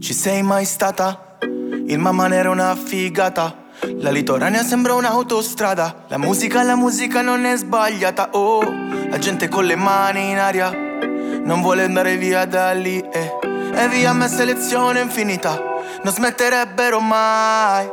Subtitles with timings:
[0.00, 1.36] Ci sei mai stata?
[1.86, 3.66] Il mamma era una figata.
[3.98, 6.04] La litoranea sembra un'autostrada.
[6.08, 8.30] La musica, la musica non è sbagliata.
[8.32, 10.70] Oh, la gente con le mani in aria
[11.44, 12.98] non vuole andare via da lì.
[12.98, 13.32] Eh.
[13.74, 15.60] E via me selezione infinita.
[16.02, 17.86] Non smetterebbero mai.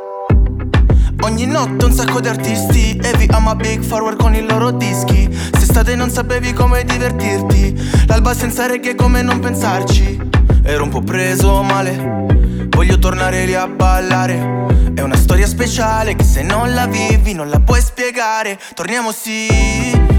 [1.24, 5.28] Ogni notte un sacco di artisti E vi ama Big Forward con i loro dischi
[5.58, 10.27] Se state non sapevi come divertirti L'alba senza reggae come non pensarci
[10.62, 12.26] Ero un po' preso male.
[12.68, 14.66] Voglio tornare lì a ballare.
[14.94, 18.58] È una storia speciale che se non la vivi non la puoi spiegare.
[18.74, 19.48] Torniamo sì,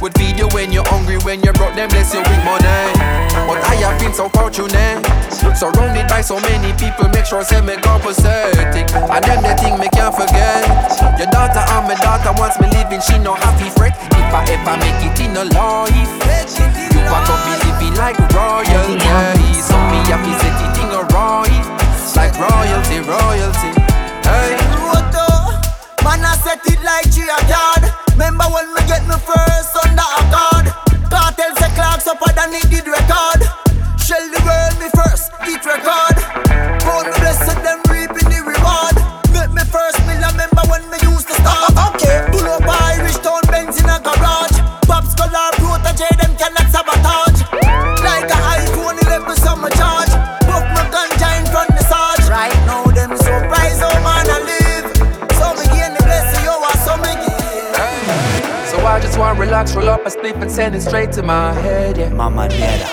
[0.00, 2.70] Would feed you when you're hungry, when you're broke, them bless you with money.
[3.50, 5.02] But I have been so fortunate,
[5.58, 8.86] surrounded by so many people, make sure I say me compensating.
[8.94, 10.70] And them the thing me can't forget.
[11.18, 13.98] Your daughter and my daughter wants me living, she no happy fret.
[14.14, 16.14] If I ever make it in a life,
[16.94, 19.02] you want to be living like royalty.
[19.58, 21.66] So me happy set it in a right,
[22.14, 23.74] like royalty, royalty.
[24.22, 24.54] Hey.
[26.06, 28.07] Man, I set it like G yard.
[28.18, 30.66] Remember when we get me first under a guard?
[31.06, 33.46] Cartel say clocks up than he did record.
[33.94, 36.18] Shell the world me first, eat record.
[36.82, 38.98] Born me blessed, them reaping the reward.
[39.30, 41.70] Make me first mill, remember when me used to start.
[41.94, 44.58] Okay, pull up Irish town Benz in a garage.
[44.90, 46.34] Pops color Protoje, them
[58.98, 61.96] I just wanna relax, roll up a sleep and send it straight to my head,
[61.96, 62.08] yeah.
[62.08, 62.88] Mama Nera.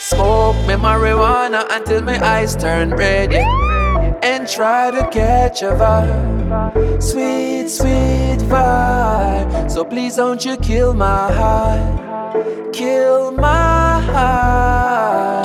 [0.00, 4.18] Smoke me marijuana until my eyes turn red, yeah.
[4.24, 7.00] And try to catch a vibe.
[7.00, 9.70] Sweet, sweet vibe.
[9.70, 12.70] So please don't you kill my high.
[12.72, 15.44] Kill my high.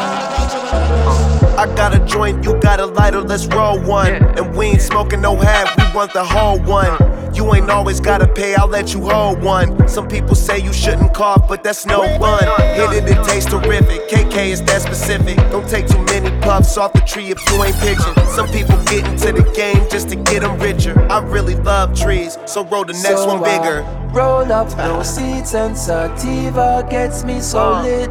[1.56, 4.24] I got a joint, you got a lighter, let's roll one.
[4.40, 7.19] And we ain't smoking no half, we want the whole one.
[7.34, 9.88] You ain't always gotta pay, I'll let you hold one.
[9.88, 12.44] Some people say you shouldn't cough, but that's no fun.
[12.76, 14.08] Hit it, it tastes terrific.
[14.10, 15.38] KK is that specific.
[15.52, 18.14] Don't take too many puffs off the tree if you ain't pitching.
[18.26, 21.00] Some people get into the game just to get them richer.
[21.12, 23.84] I really love trees, so roll the next So one bigger.
[23.84, 27.84] I roll up no seeds and sativa gets me so uh.
[27.84, 28.10] lit.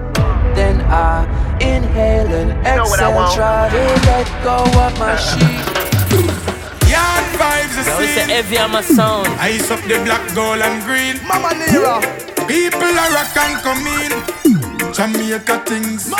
[0.54, 1.25] Then I
[1.60, 3.34] inhale and know exhale, want.
[3.34, 5.16] try to let go of my
[6.44, 6.47] sheet.
[7.98, 8.28] Yard vibes it's a scene.
[8.28, 9.28] heavy on my sound.
[9.40, 11.18] Ice up the black, gold and green.
[11.26, 12.00] Mama Nera.
[12.46, 14.12] People are rock and come in.
[14.92, 16.10] Jamaica things.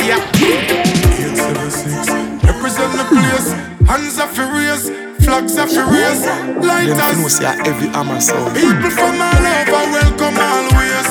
[0.00, 0.20] Yeah.
[0.40, 2.08] 876.
[2.44, 3.52] Represent the place.
[3.88, 4.88] Hands are furious.
[5.24, 6.24] Flags are furious.
[6.64, 7.32] Lighters.
[7.34, 8.54] say Heavy Hammer Sound.
[8.54, 11.08] People from all over welcome always.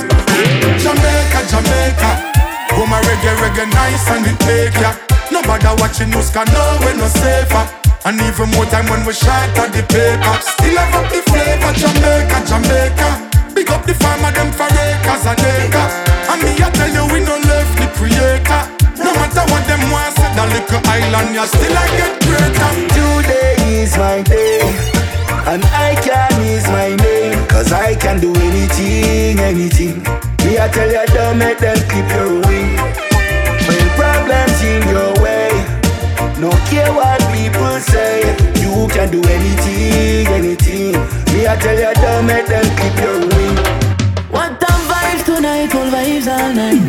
[0.81, 2.11] Jamaica, Jamaica.
[2.73, 4.93] Home a reggae, reggae nice and it take ya.
[5.31, 7.78] Nobody watching us can know we no safer.
[8.05, 10.35] And even more time when we shot at the paper.
[10.39, 13.09] Still have up the flavor, Jamaica, Jamaica.
[13.53, 15.93] Big up the farmer, them for acres and acres.
[16.31, 18.61] And me I tell you we no left the creator.
[19.03, 22.71] No matter what them want, say that little island, you still I get greater.
[22.95, 24.63] Today is my day,
[25.51, 27.35] and I can is my name.
[27.47, 29.99] Cause I can do anything, anything.
[30.47, 32.79] Me, I tell you, don't make them keep your wing.
[33.67, 35.38] When problems in your way,
[36.39, 38.21] no care what people say,
[38.61, 40.93] you can do anything, anything.
[41.33, 43.55] Me, I tell you, don't make them clip your wing.
[44.31, 46.81] What the vibes tonight, all vibes all night.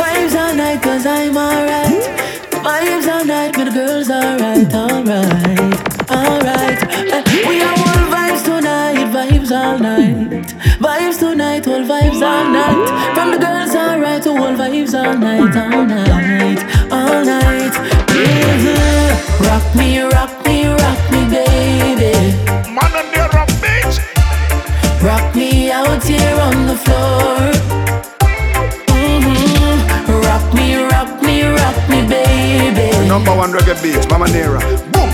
[0.00, 2.02] Vibes all night, cause I'm alright.
[2.64, 6.78] Vibes all night, with the girls alright, alright, alright.
[7.12, 7.89] Eh, We are
[9.28, 10.46] vibes all night.
[10.80, 13.14] Vibes tonight, all vibes all night.
[13.14, 16.60] From the girls alright to all vibes all night, all night,
[16.90, 17.74] all night.
[18.08, 19.10] Mhm.
[19.46, 22.12] Rock me, rock me, rock me, baby.
[22.76, 23.96] Man on the rock bitch.
[25.02, 27.52] Rock me out here on the floor.
[28.88, 29.78] Mhm.
[30.26, 32.88] Rock me, rock me, rock me, baby.
[33.08, 34.60] Number one reggae beach, Mama Nera.
[34.92, 35.10] Boom.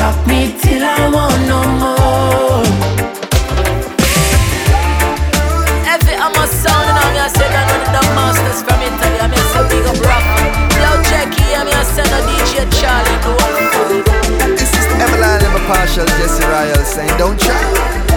[0.00, 2.83] Rock me till I want no more.
[15.66, 17.54] Partial Jesse Royal saying, Don't try.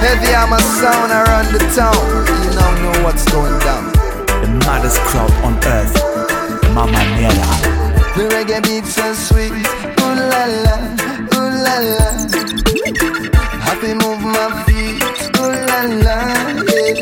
[0.03, 1.95] Heavy on my sound around the town.
[2.43, 3.85] You now know what's going down.
[4.41, 5.95] The maddest crowd on earth,
[6.75, 7.49] Mama Nera.
[8.15, 9.51] The reggae beat so sweet.
[9.51, 10.75] Ooh la la,
[11.33, 12.09] ooh la la.
[13.63, 15.01] Happy move my feet.
[15.39, 16.17] Ooh la la,
[16.67, 16.99] yeah.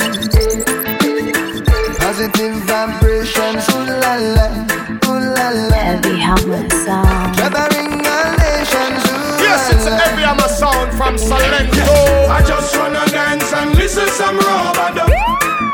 [2.00, 3.68] Positive vibrations.
[3.70, 4.48] Ooh la la,
[5.10, 5.76] ooh la la.
[5.76, 7.36] Heavy Hammer Sound.
[7.36, 8.05] Gathering all nations.
[9.76, 9.98] Ooh Yes, la it's la.
[9.98, 12.30] Heavy Hammer Sound from Salento.
[12.30, 15.12] I just wanna dance and listen some rub-a-dub,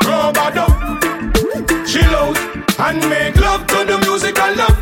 [0.06, 0.72] rub-a-dub.
[1.86, 2.38] Chill out
[2.80, 4.76] and make love to the music I love.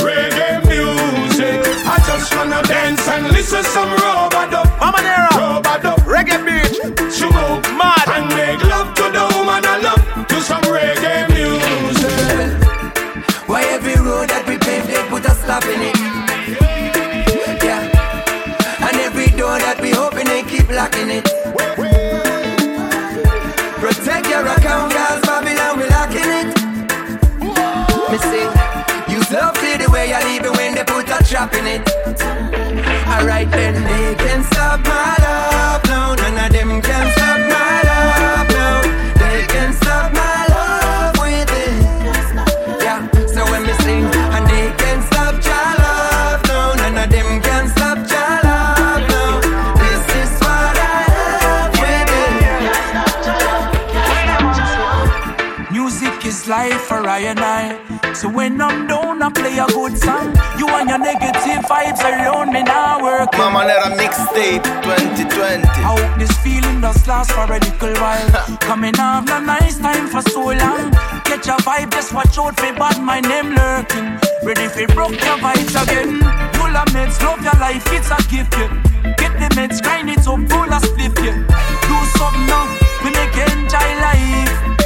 [0.00, 1.60] Reggae music.
[1.86, 5.98] I just wanna dance and listen some rub-a-dub, Mama Nera, rub-a-dub.
[6.06, 6.78] Reggae Beach,
[7.16, 7.62] Chill out
[20.84, 21.24] locking it.
[23.80, 26.48] Protect your account, girls, Babylon, we locking it.
[28.10, 28.44] Me say,
[29.12, 31.88] use love to the way you leave it when they put a trap in it.
[33.08, 37.53] Alright then, they can stop my love, no, none of them can stop me.
[59.44, 60.32] play a good song.
[60.58, 63.30] You and your negative vibes around me now work.
[63.32, 65.68] Mamanera mixtape 2020.
[65.68, 68.28] I hope this feeling does last for a little while.
[68.68, 70.90] Coming off a nice time for so long.
[71.28, 74.08] Get your vibe, just watch out for bad my name lurking.
[74.42, 76.20] Ready for broke your vibes again.
[76.56, 78.54] Full of meds, love your life, it's a gift.
[78.56, 78.72] Yeah.
[79.20, 81.36] Get the meds, grind it up, full of spliff Yeah.
[81.88, 82.64] Do something now,
[83.04, 84.83] we make enjoy life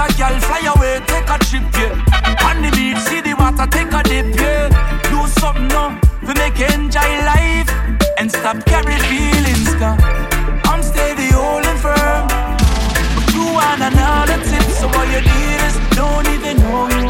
[0.00, 2.46] a girl, fly away, take a trip, yeah.
[2.48, 4.68] On the beach, see the water, take a dip, yeah.
[5.10, 7.68] Do something now, we make enjoy life
[8.18, 9.96] and stop carry feelings, girl.
[10.64, 12.28] I'm steady, holding firm.
[13.14, 17.09] But you want another tip, so all you need is don't even know you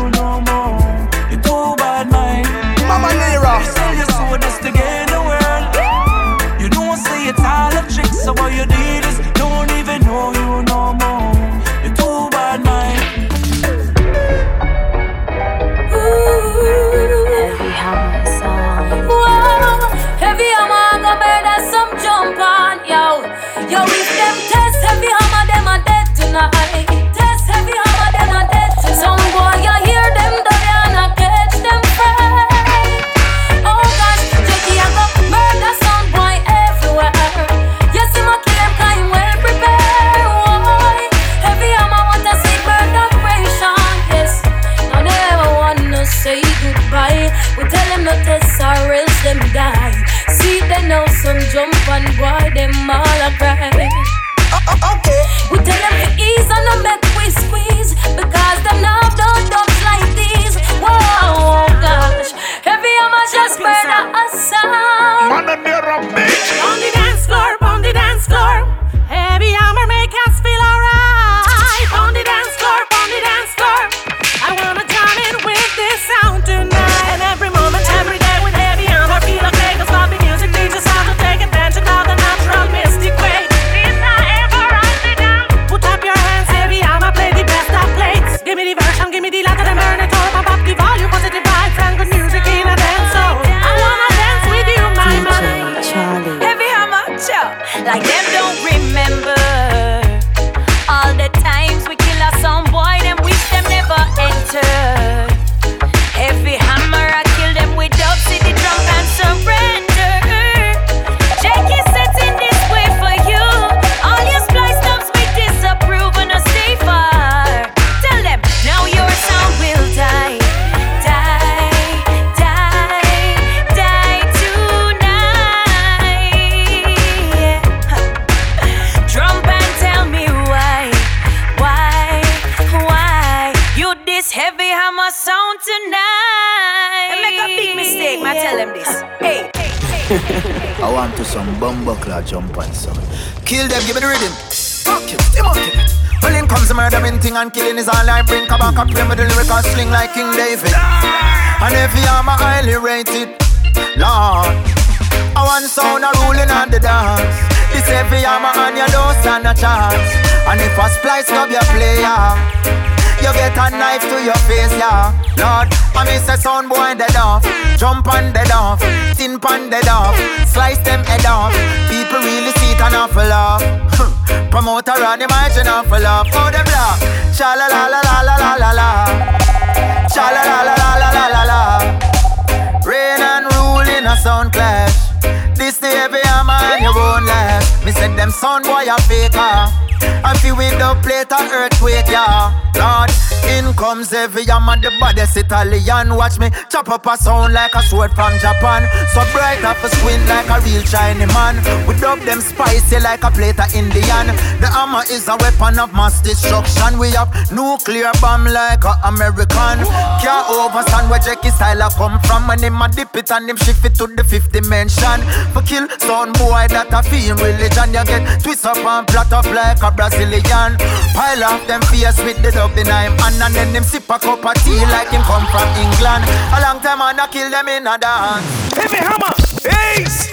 [187.84, 189.89] Me said them son boy a faker.
[190.02, 192.52] I feel with the plate of earthquake, yeah.
[192.80, 193.10] Lord,
[193.44, 196.16] in comes every yam the baddest Italian.
[196.16, 198.88] Watch me chop up a sound like a sword from Japan.
[199.12, 201.60] So bright up a squint like a real Chinese man.
[201.86, 204.32] We dub them spicy like a plate of Indian.
[204.64, 206.98] The hammer is a weapon of mass destruction.
[206.98, 209.84] We have nuclear bomb like a American.
[210.24, 212.48] Can't overstand where Jackie style I come from.
[212.48, 215.20] And him a dip it and him shift it to the fifth dimension.
[215.52, 217.92] For kill son boy that I feel religion.
[217.92, 220.78] You get twist up and plot up like a a Brazilian.
[221.14, 224.18] Pile off them face with the dub in him hand and then them sip a
[224.18, 226.24] cup of tea like him come from England.
[226.54, 228.46] A long time I kill them in a dance.
[228.74, 229.34] Heavy hammer,
[229.66, 230.30] ace.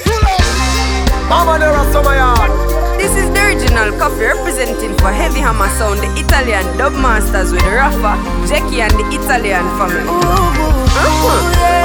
[1.30, 2.52] Mama there are some yard.
[2.98, 7.64] This is the original Koffee representing for Heavy Hammer Sound, the Italian dub masters with
[7.64, 8.16] Rafa,
[8.48, 10.08] Jackie, and the Italian family.
[10.08, 10.68] Uh-huh.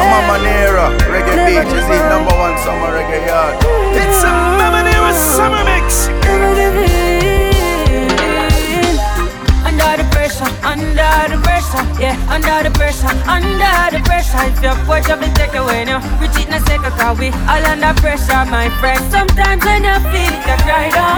[0.00, 3.56] I'm a Manera, reggae beach is the number one summer reggae yard.
[3.92, 7.01] It's a Mamanera summer mix.
[9.72, 14.44] Under the pressure, under the pressure, yeah, under the pressure, under the pressure.
[14.44, 17.32] If your watch up and take away now, reach it in a second, cause we
[17.48, 19.00] all under pressure, my friend.
[19.10, 21.16] Sometimes when you feel it, you cry down.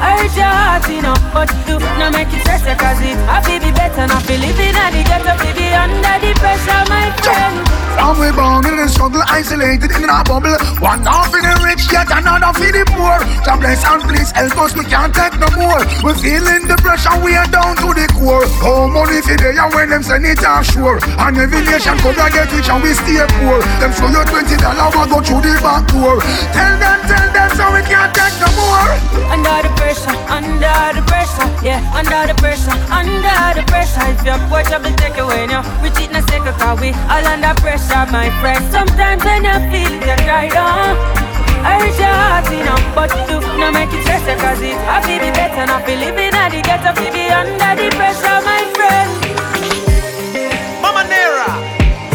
[0.00, 3.20] I hurt your heart, you know, but you do not make it stress, cause it
[3.28, 7.64] I feel be better, not feel living at feel be under the pressure, my friend.
[7.98, 10.54] And we born in the struggle, isolated in a bubble.
[10.78, 13.18] One half in the rich, yet another for the poor.
[13.42, 15.82] God bless and please help us, we can't take no more.
[16.06, 18.46] We feeling the pressure, we are down to the core.
[18.62, 21.02] Oh, money for they and when them send it offshore.
[21.18, 23.58] And every nation and get rich and we stay poor.
[23.82, 26.22] Them show you twenty dollar, we go through the back door.
[26.54, 28.94] Tell them, tell them, so we can't take no more.
[29.26, 34.06] Under the pressure, under the pressure, yeah, under the pressure, under the pressure.
[34.06, 36.90] If your watch up and take away now, reach it in a second, cause we
[37.08, 38.62] all under pressure, my friend.
[38.70, 40.96] Sometimes when you feel it, you cry down.
[41.62, 45.18] Hurt your heart, you know, but do not make it stress, cause it I feel
[45.18, 49.10] be better, not feel living at the ghetto, feel be under the pressure, my friend.
[50.82, 51.50] Mama Nera.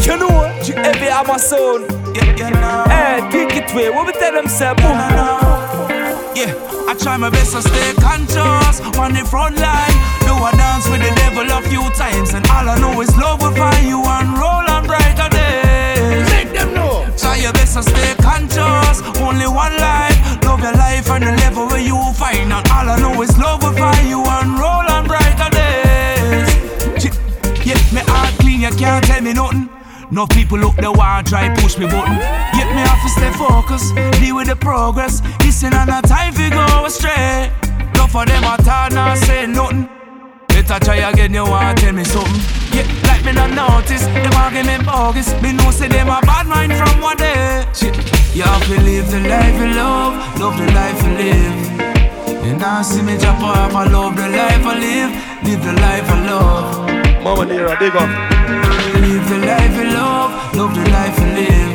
[0.03, 1.87] You know, you heavy hammer sound.
[2.15, 2.83] Yeah, yeah, no.
[2.91, 3.89] Hey, pick it way.
[3.89, 4.99] What we tell them, say, boom.
[4.99, 5.62] Yeah,
[6.35, 9.93] I try my best to stay conscious on the front line.
[10.25, 13.41] Do a dance with the devil a few times, and all I know is love
[13.41, 16.25] will find you and roll on brighter days.
[16.33, 17.05] Make them know.
[17.17, 19.05] Try your best to stay conscious.
[19.21, 20.17] Only one life.
[20.43, 22.51] Love your life and the level where you find.
[22.51, 26.49] And all I know is love will find you and roll on brighter days.
[27.61, 29.69] Yeah, me heart clean, you can't tell me nothing.
[30.09, 32.17] No people look the one try push me button.
[32.57, 33.93] Yet me have to stay focused,
[34.53, 35.21] the progress.
[35.39, 37.51] Listen and not time fi go astray.
[37.95, 39.89] No for them at all not say nothing.
[40.47, 42.41] Better try again, you want tell me something.
[42.73, 45.29] Yeah, like me not notice, them argument bogus.
[45.41, 47.65] Me know say them a bad mind from one day.
[47.73, 47.95] Shit,
[48.35, 51.57] you have to live the life you love, love the life you live.
[52.45, 55.11] And now see me drop off, I love the life I live,
[55.45, 57.23] live the life I love.
[57.23, 58.09] Mama Nera, dig up.
[59.01, 61.72] Live the life you love, love the life you live.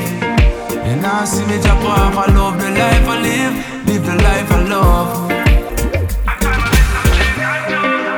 [0.89, 3.55] And now see me drop off, I love the life I live,
[3.87, 5.09] live the life I love.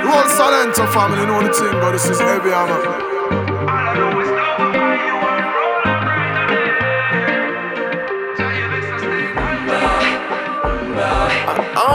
[0.06, 2.80] Roll Salento family, you know the thing, but this is heavy hammer.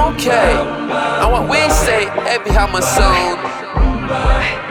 [0.06, 0.52] Okay,
[1.22, 4.65] and what we say, heavy hammer sound.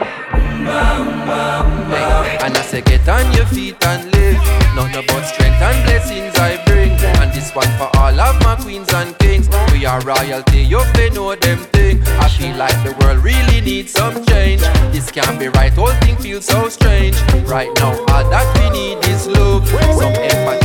[0.67, 4.37] And I say, get on your feet and live.
[4.75, 6.91] Nothing about strength and blessings I bring.
[7.21, 9.47] And this one for all of my queens and kings.
[9.71, 12.01] We are royalty, you they know them thing.
[12.19, 14.61] I feel like the world really needs some change.
[14.91, 17.15] This can't be right, whole thing feels so strange.
[17.45, 19.67] Right now, all that we need is love.
[19.67, 20.64] Some empathy,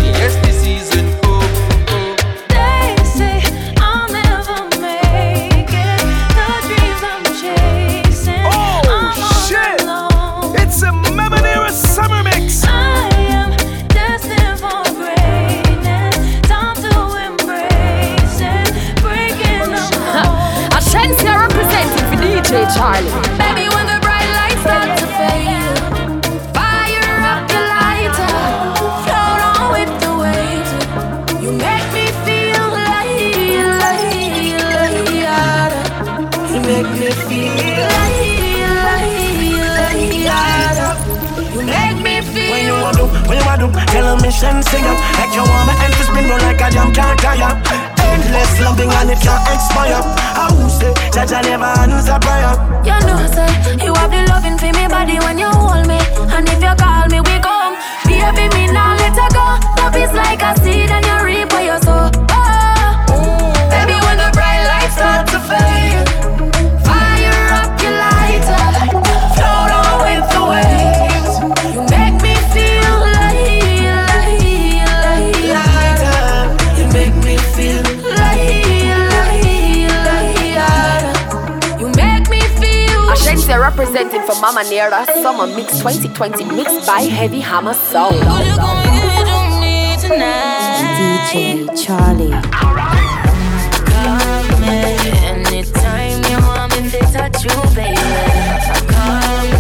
[22.51, 23.07] DJ Charlie.
[23.39, 25.79] Baby, when the bright lights start to fade,
[26.51, 28.35] fire up the lighter,
[29.07, 30.71] float on with the waves.
[31.39, 33.07] You make me feel like,
[33.79, 34.03] like,
[34.67, 34.99] like,
[36.51, 38.19] you make me feel like,
[40.27, 40.99] like, like,
[41.55, 42.51] you make me feel.
[42.51, 44.99] When you want to, when you want to, tell a mission sing up.
[45.23, 47.90] Like you want my end to spin round like a jam can't tire.
[48.31, 49.99] Endless loving and it can't expire.
[50.39, 52.55] I will say, I never answer prayer.
[52.87, 53.51] You know, say
[53.85, 55.99] you have the loving for me body when you hold me,
[56.31, 57.75] and if you call me, we come.
[58.07, 59.83] Baby, me now let her go.
[59.83, 62.30] Love is like a seed and you reap what you sow.
[83.81, 88.15] Representing for Mama Nera Summer Mix 2020 mixed by Heavy Hammer Sound.
[91.01, 92.31] DJ Charlie.
[94.69, 96.21] Anytime
[97.17, 97.97] at you, baby.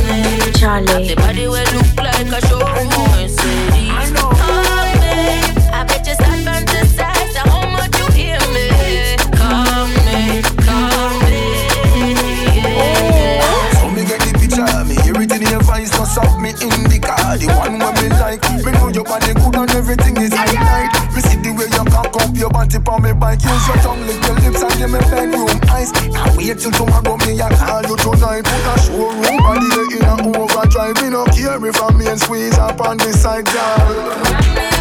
[0.06, 0.52] Me.
[0.52, 1.08] Charlie.
[1.08, 1.69] The body will look like
[23.00, 23.42] on me bike.
[23.42, 25.92] Use your tongue, lick your lips and give me bedroom eyes.
[25.92, 28.44] Can't wait till tomorrow me I call you tonight.
[28.44, 30.96] Put a showroom body in a overdrive.
[31.02, 34.79] Me no care if I me and squeeze up on this side, girl.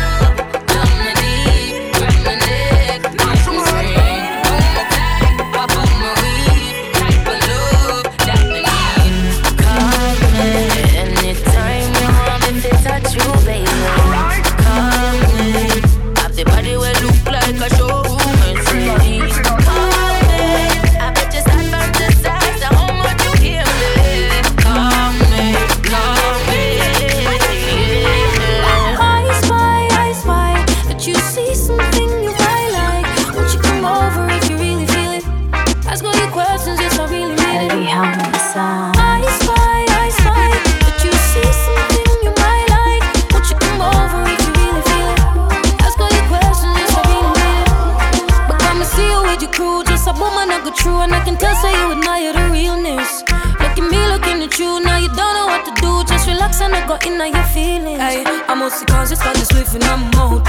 [57.19, 57.99] And I got in your feelings.
[57.99, 60.48] Hey, I must see cause it's got this and I'm out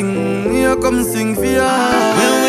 [0.00, 0.52] king.
[0.52, 2.39] Here, come sing for ya.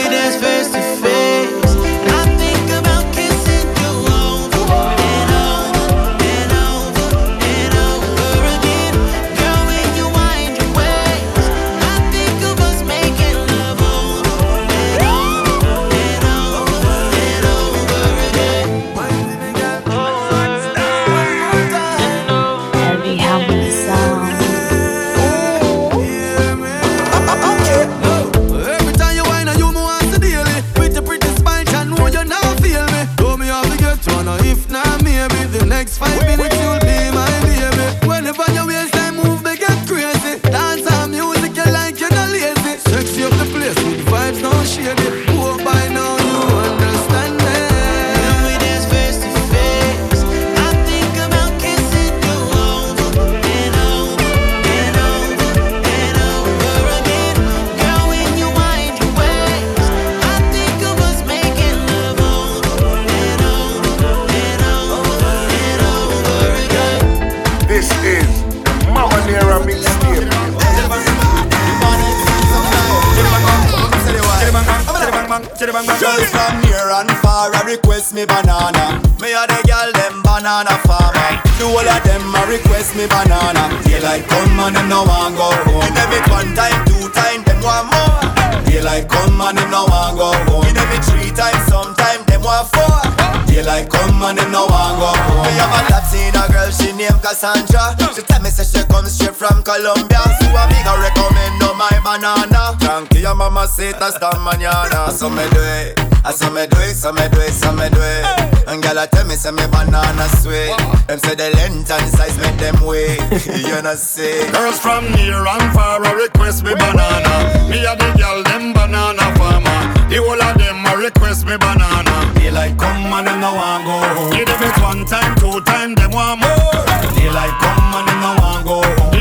[104.12, 105.10] Hasta mañana.
[105.12, 106.00] So me do it.
[106.24, 108.67] I saw me do it, so me do it, so me do it.
[108.67, 110.76] And girl, I tell me, say me banana sweet.
[111.08, 113.17] Them say the length and size make them wait.
[113.65, 114.45] you know see.
[114.52, 117.69] Girls from near and far a request me banana.
[117.69, 119.82] Me a the girl them banana farmer.
[120.10, 122.34] The whole of them a request me banana.
[122.36, 124.32] Daylight come and them no want go home.
[124.32, 126.86] Give them it one time, two time, them want more.
[127.17, 129.12] Daylight come and them no want go home.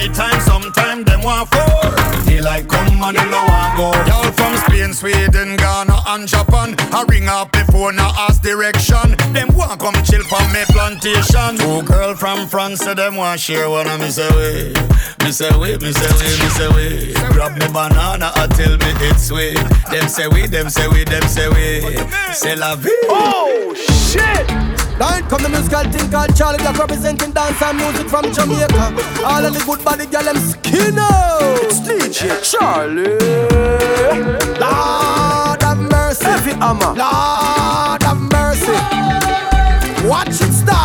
[0.00, 2.24] Three times, sometime them want four.
[2.24, 3.92] Daylight come and them no want go.
[4.08, 6.74] Y'all from Spain, Sweden, Ghana and Japan.
[6.90, 9.14] I ring up before now ask direction.
[9.34, 11.58] Them want come chill from me plantation.
[11.58, 14.72] Two girl from France, say them want share one of me say way.
[15.22, 17.12] Me say way, me say way, me say way.
[17.34, 19.60] Grab me banana and tell me it's sweet.
[19.90, 21.98] Them say we, them say we, them say we.
[22.32, 22.88] Say la vie.
[23.04, 24.69] Oh shit!
[25.00, 28.92] Line come the musical thing called Charly Black representing dance and music from Jamaica.
[29.24, 31.40] All of the good body girl them skin out.
[31.64, 33.16] It's DJ Charlie.
[34.60, 36.24] Lord have mercy.
[36.26, 36.92] Heavy hammer.
[36.92, 38.76] Lord have mercy.
[40.06, 40.79] Watch it style.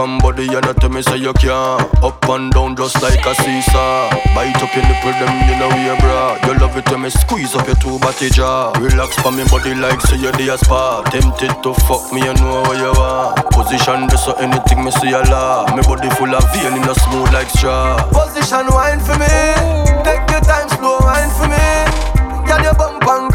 [0.00, 1.84] Pon body and not tell me say you can't.
[2.02, 4.08] Up and down just like a seesaw.
[4.32, 6.40] Bite up your nipple, them you know we bra.
[6.48, 8.72] You love it when me squeeze up your two body jaw.
[8.80, 11.02] Relax pon me body like say you're the spa.
[11.12, 13.44] Tempted to fuck me, you know what you want.
[13.52, 15.68] Position this so anything me see a law.
[15.76, 18.00] Me body full of vein in a smooth like straw.
[18.08, 19.28] Position wine for me.
[20.00, 21.60] Take your time, slow wine for me.
[22.48, 23.28] Girl, you bump and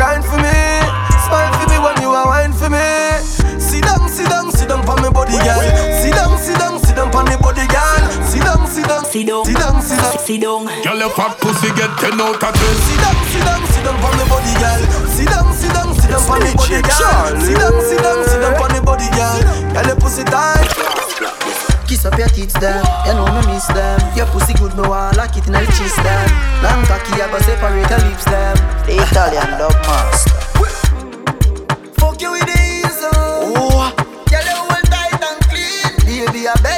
[8.76, 10.68] Sit down, sit down, sit down, sit down, sit down.
[10.84, 12.60] Girl, your fat pussy get 10 out of 10.
[12.60, 14.84] Sit down, sit down, sit down for me body, girl.
[15.16, 17.40] Sit down, sit down, sit down for me body, girl.
[17.40, 19.40] Sit down, sit down, sit down for me body, girl.
[19.72, 20.68] Girl, your pussy tight.
[21.88, 25.16] Kiss up your tits them, you know me miss them Your pussy good, me want
[25.18, 26.30] lock it in the chest them
[26.66, 28.58] Long cocky, I go separate your lips them
[28.90, 30.34] The Italian dog master
[31.94, 33.54] Fuck you with the ease on.
[33.54, 33.94] Oh.
[34.26, 35.94] Girl, you hold tight and clean.
[36.26, 36.75] Baby, a bedroom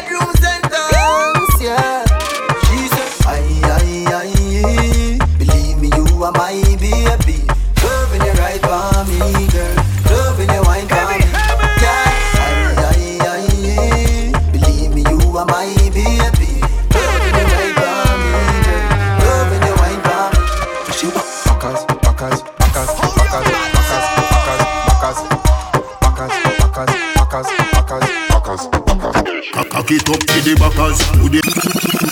[30.47, 30.97] the backers.
[30.99, 31.41] To the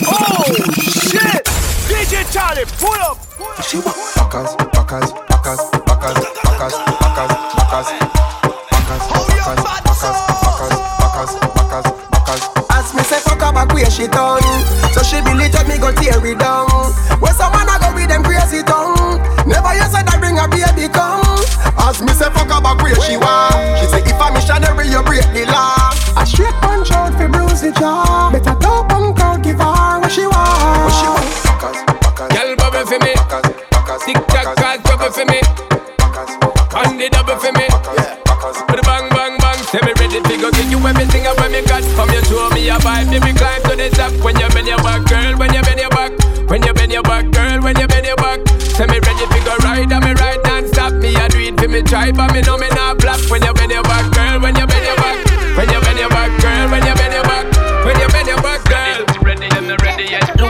[0.08, 0.44] Oh
[0.74, 1.44] shit!
[1.88, 3.18] DJ Charlie, pull up.
[3.62, 4.15] She wa-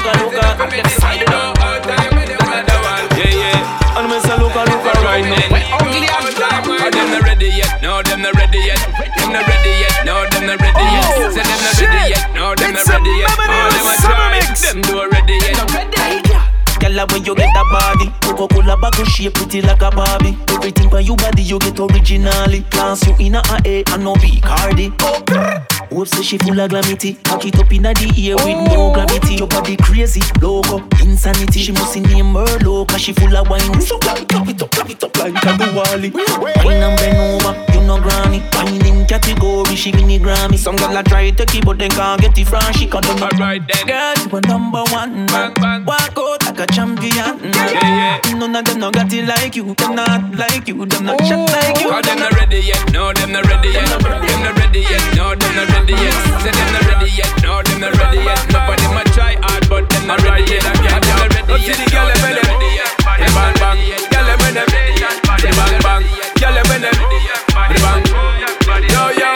[0.06, 1.25] Luca, Luca, Luca.
[17.06, 18.10] Girl, when you get that body.
[18.20, 20.36] Coca-Cola bottle shape pretty like a Barbie.
[20.48, 22.62] Everything for you body you get originally.
[22.70, 24.92] Class you in a A and no B Cardi.
[25.00, 27.14] Hope say she full of glamity.
[27.24, 29.36] Cock it up in a the ear with no gravity.
[29.36, 31.60] Your body crazy, loco, insanity.
[31.60, 33.80] She must name her low Cause she full of wine.
[33.80, 36.12] So clap it, up, clap it up like a Duwali
[36.64, 38.42] Wine and bend over, you know granny.
[38.52, 40.58] Wine in category, she win the Grammy.
[40.58, 43.12] Some girl a try to keep but they can't get it from She can't do
[43.12, 43.86] Alright then.
[43.86, 45.26] Girl, you a number one.
[45.26, 48.34] Man Walk out like a champion Yeah, yeah.
[48.34, 51.48] None of them no got it like you Them not like you, them not shot
[51.52, 54.80] like you Cause them not ready yet, no, them not ready yet Them not ready
[54.80, 58.18] yet, no, them not ready yet Say them not ready yet, no, them not ready
[58.24, 61.78] yet Nobody ma try hard, but them not ready yet Girl, them not ready yet,
[61.92, 63.78] no, them not ready yet Hey, bang, bang,
[64.08, 66.02] girl, them when them Hey, bang, bang,
[66.40, 68.02] girl, them when them Hey, bang,
[68.88, 69.30] yo, yo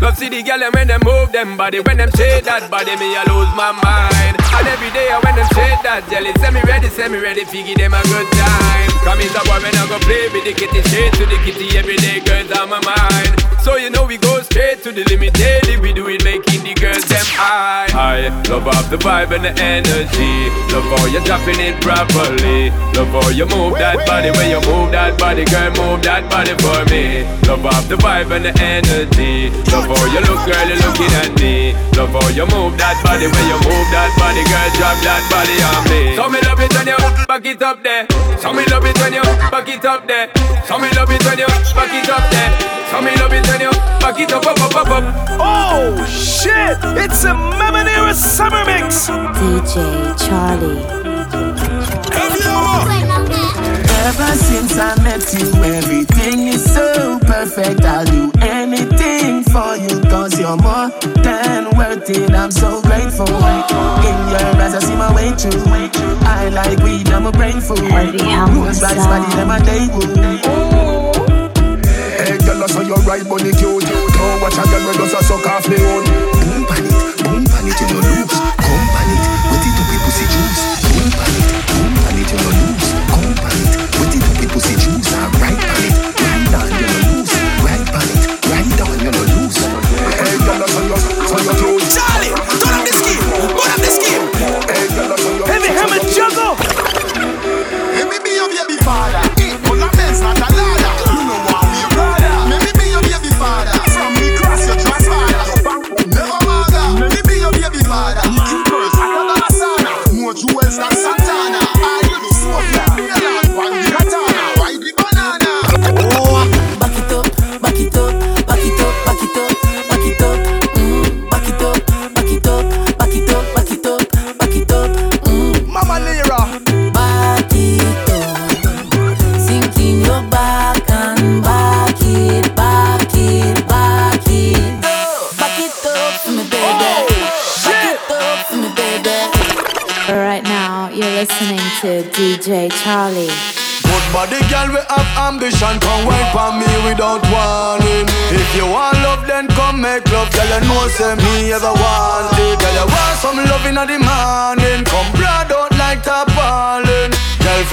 [0.00, 2.96] Love see the girl and when them move them body When them shake that body,
[2.96, 6.32] me I lose my mind And every day I when them shake that jelly.
[6.40, 8.88] Send me ready, send me ready, figure them a good time.
[9.04, 10.80] Come in the boy when I go play with the kitty.
[10.88, 13.46] Straight to the kitty, every day girls on my mind.
[13.60, 15.76] So you know we go straight to the limit daily.
[15.76, 17.90] We do it making the girls them high.
[17.90, 20.48] I love off the vibe and the energy.
[20.70, 22.70] Love how you're dropping it properly.
[22.94, 24.30] Love how you move that body.
[24.38, 27.26] When you move that body, girl, move that body for me.
[27.50, 29.50] Love off the vibe and the energy.
[29.74, 31.74] Love how you look, girl, you're looking at me.
[31.98, 33.26] Love how you move that body.
[33.26, 36.72] When you move that body, girl, drop that body on me So me love it
[36.74, 38.06] when you back it up there
[38.38, 40.30] So me love it when you back it up there
[40.66, 42.50] So me love it when you back it up there
[42.90, 45.04] So me love it when you back it up, up, up, up, up
[45.40, 46.78] Oh shit!
[46.96, 49.08] It's a Mamanera Summer Mix.
[49.08, 50.82] DJ Charlie.
[54.06, 57.82] Ever since I met you, everything is so perfect.
[57.82, 60.90] I'll do anything everything for you Cause you're more
[61.22, 63.26] than worth it I'm so grateful.
[63.26, 65.62] In your eyes I see my way through.
[66.26, 70.16] I like weed, I'm a brain food Rules by body, them a day wound
[72.16, 73.84] Hey, girl, I saw your right bunny cute.
[73.84, 76.04] Don't watch a girl, we just a suck off me own.
[76.04, 78.55] Boom pan it, boom pan it, you no lose.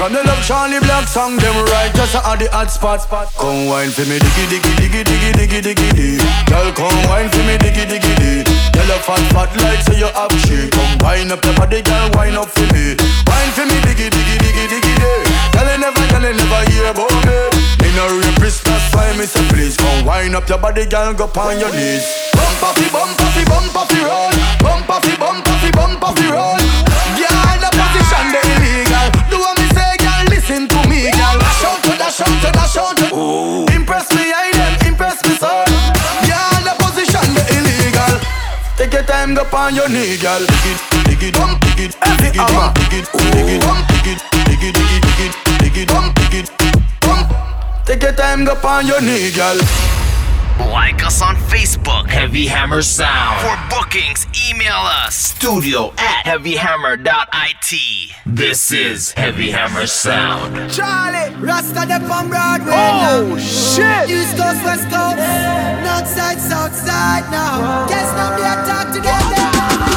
[0.04, 3.00] From the love Charly Black song, them right just at the hot spot.
[3.40, 6.44] Come wine for me, diggy diggy diggy diggy diggy diggy diggy.
[6.44, 8.44] Girl, come wine for me, diggy diggy diggy.
[8.76, 10.76] Girl, you fat fat like say you have shit.
[10.76, 13.00] Come wine up your body, girl, wine up for me.
[13.00, 15.24] Wine for me, diggy diggy diggy diggy diggy.
[15.56, 17.40] Girl, you never, girl, you never hear about me.
[17.80, 21.32] Me no rapist, that's why me say please come wine up your body, girl, go
[21.32, 22.04] on your knees.
[22.36, 24.28] Bump the bump the bump the roll.
[24.60, 26.60] Bump the bump the bump the roll.
[27.16, 29.08] Girl, the position they illegal.
[29.32, 29.53] Do
[30.44, 31.40] listen to me, girl.
[31.60, 33.72] Shout to the shout to the shout to.
[33.74, 35.48] Impress me, I them impress me, so.
[36.28, 38.14] Girl, the position they illegal.
[38.76, 40.40] Take your time, go on your knee, girl.
[40.40, 40.78] Dig it,
[41.08, 44.20] dig it, dump, dig it, dig it, dump, dig it, dig it, dump, dig it,
[44.44, 46.50] dig it, dig it, dig it, dig it, dump, dig it,
[47.00, 47.32] dump.
[47.86, 49.58] Take your time, go on your knee, girl.
[50.58, 53.40] Like us on Facebook, Heavy Hammer Sound.
[53.40, 58.10] For bookings, email us studio at heavyhammer.it.
[58.26, 60.70] This is Heavy Hammer Sound.
[60.70, 63.38] Charlie, Rasta the on Broadway Oh, now.
[63.38, 64.10] shit.
[64.10, 65.16] East Coast, West Coast,
[65.84, 67.86] North Side, South Side now.
[67.88, 69.53] Guess now they talk together.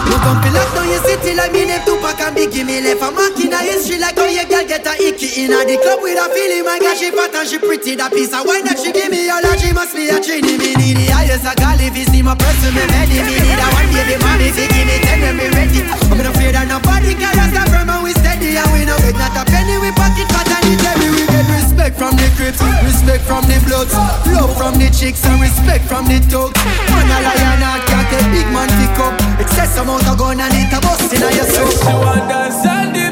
[0.08, 2.64] Look up in lock down your city like me name Tupac and Biggie.
[2.64, 5.44] Me left a mark in a history like how your girl get a icky.
[5.44, 7.96] In a the club with a feeling My girl she fat and she pretty.
[8.00, 10.56] That piece of wine that she give me all that she must be a trini
[10.56, 13.20] Me need the highest I call if you see my person me ready.
[13.20, 15.82] Me need a one baby mommy fi give me ten when me ready.
[15.84, 18.56] I'm not afraid of nobody Cause that's the firm and we steady.
[18.56, 21.47] And we no beg not a penny We pocket fat and it's heavy We get
[21.78, 23.94] respect from the crips Respect from the bloods.
[24.34, 26.58] Love from the chicks And respect from the thugs.
[26.90, 30.54] Man a lion and can't take big man pick up Excess amount of gun and
[30.54, 33.07] it a bust in a your soul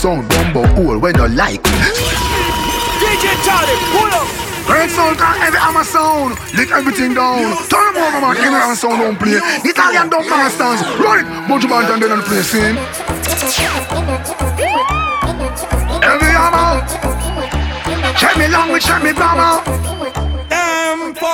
[0.00, 1.92] sound bumbo hole when you like it.
[3.00, 4.28] DJ Charlie, pull up.
[4.64, 6.38] Great sound can Heavy Hammer sound.
[6.56, 7.52] Lick everything down.
[7.68, 9.36] Turn them over man, Heavy Hammer sound don't play.
[9.68, 10.80] Italian dub masters.
[10.96, 11.48] Run it.
[11.48, 12.76] Bunch of band and play scene.
[16.00, 16.80] Heavy Hammer.
[18.16, 19.99] Check me language, check me grammar.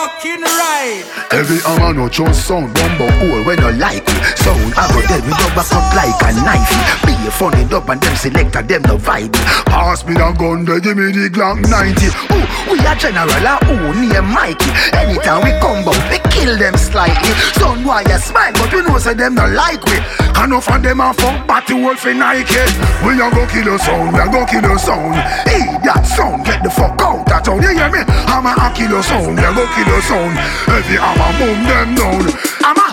[0.06, 1.02] Fucking right
[1.34, 4.38] Heavy Hammer no just sound bumbo hole when you like it.
[4.38, 6.70] Sound I go dead with rubber cut like a knife.
[7.02, 9.34] Be a funny dub and them selector them no vibe.
[9.66, 12.06] Pass me the gun, they give me the Glock 90.
[12.06, 14.70] Ooh, we a general, a who name Mikey.
[14.94, 17.32] Anytime we come back, we kill them slightly.
[17.56, 19.98] Son why you smile, but we know say them no like we.
[20.36, 22.60] Enough of them a fuck batty wolf in Nike.
[23.04, 25.16] We a go kill the sound, we a go kill the sound.
[25.48, 27.24] Hey, that sound, get the fuck out.
[27.26, 28.04] That's how you hear me.
[28.28, 30.36] I'm a kill the sound, we a go kill the sound.
[30.68, 32.24] Heavy Hammer boom them down.
[32.62, 32.86] I'm a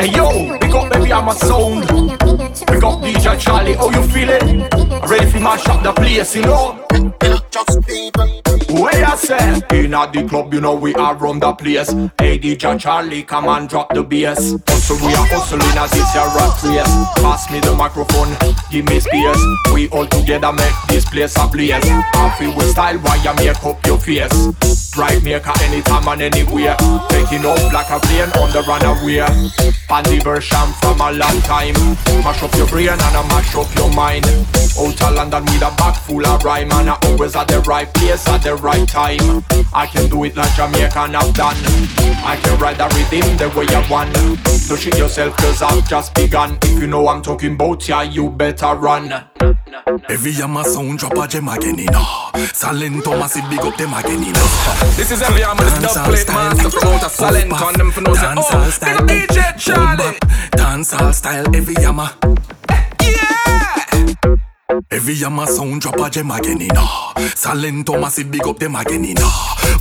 [0.00, 1.90] Hey yo, we got baby, I'm a sound.
[2.70, 4.68] We got DJ Charlie, how you feeling?
[5.08, 6.78] Ready for mash up the place, you know?
[8.78, 11.90] Where I say, in the club, you know we are run the place.
[12.16, 14.54] Hey DJ Charlie, come and drop the bass.
[14.68, 16.94] Also we are hustling as this a rat race.
[17.18, 18.30] Pass me the microphone,
[18.70, 19.42] give me space.
[19.74, 21.82] We all together make this place a blaze.
[22.14, 24.30] Happy with style, why you make up your face?
[24.94, 26.76] Bright maker anytime and anywhere.
[27.10, 29.26] Taking off like a plane on the runaway.
[29.98, 31.74] The version from a long time.
[32.22, 34.24] Mash up your brain and I mash up your mind.
[34.78, 37.92] Out of London with a bag full of rhyme and I always at the right
[37.94, 39.44] place at the right time.
[39.72, 41.56] I can do it like Jamaican have done.
[42.24, 44.12] I can ride the rhythm the way I want.
[44.68, 46.58] Don't shit yourself cause I've just begun.
[46.62, 49.08] If you know I'm talking about, yeah, you better run.
[50.08, 52.04] Heavy Hammer sound drop a gem again, you know.
[52.52, 54.48] Salento massive big up them again, you know.
[54.96, 58.20] This is Heavy Hammer, this dub plate master promoter Salent on them for no say,
[58.20, 60.18] Dancehall oh, style, the DJ Charlie.
[60.52, 62.10] Dancehall style, Heavy Hammer.
[64.90, 66.84] Heavy Hammer sound drop a gem again, you know.
[67.32, 69.30] Salento massive big up them again, you know.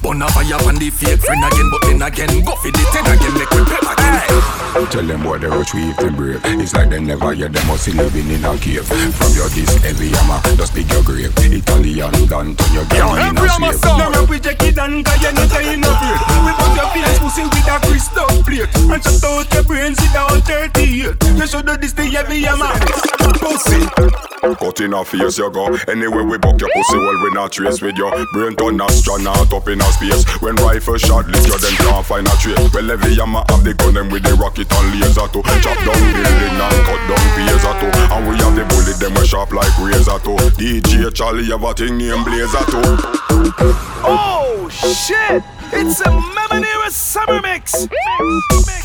[0.01, 3.03] Burn a fire on the fake friend again, but then again, go for the ten
[3.03, 4.87] again, make we pay again.
[4.87, 6.39] Tell them what they retrieve them brave.
[6.45, 8.87] It's like they never hear them must living in a cave.
[8.87, 11.35] From your this heavy hammer, just dig your grave.
[11.35, 13.83] Italian gun turn your Yo, gun in every a hammer slave.
[13.83, 13.99] sound.
[13.99, 16.21] No rap with Jackie Dan, cause you're not in a beard.
[16.47, 18.71] We put your face pussy with a crystal plate.
[18.87, 21.11] And shut out your brains, sit down 38.
[21.47, 22.75] You should do this thing every year, man.
[23.39, 23.79] Pussy.
[24.59, 25.79] Cut in a face you go.
[25.87, 29.65] Anyway we buck your pussy well we not trace with your brain turn astronaut up
[29.69, 30.27] in a space.
[30.41, 32.59] When rifle shot lick you them can't find a trace.
[32.73, 35.41] Well every yama have the gun them with the rocket and laser too.
[35.63, 37.95] Chop down building and cut down phaser too.
[37.95, 40.35] And we have the bullet them we sharp like razor too.
[40.59, 42.83] DJ Charlie have a thing named Blazer too.
[44.03, 45.43] Oh shit!
[45.73, 47.87] It's a Mamanera summer mix.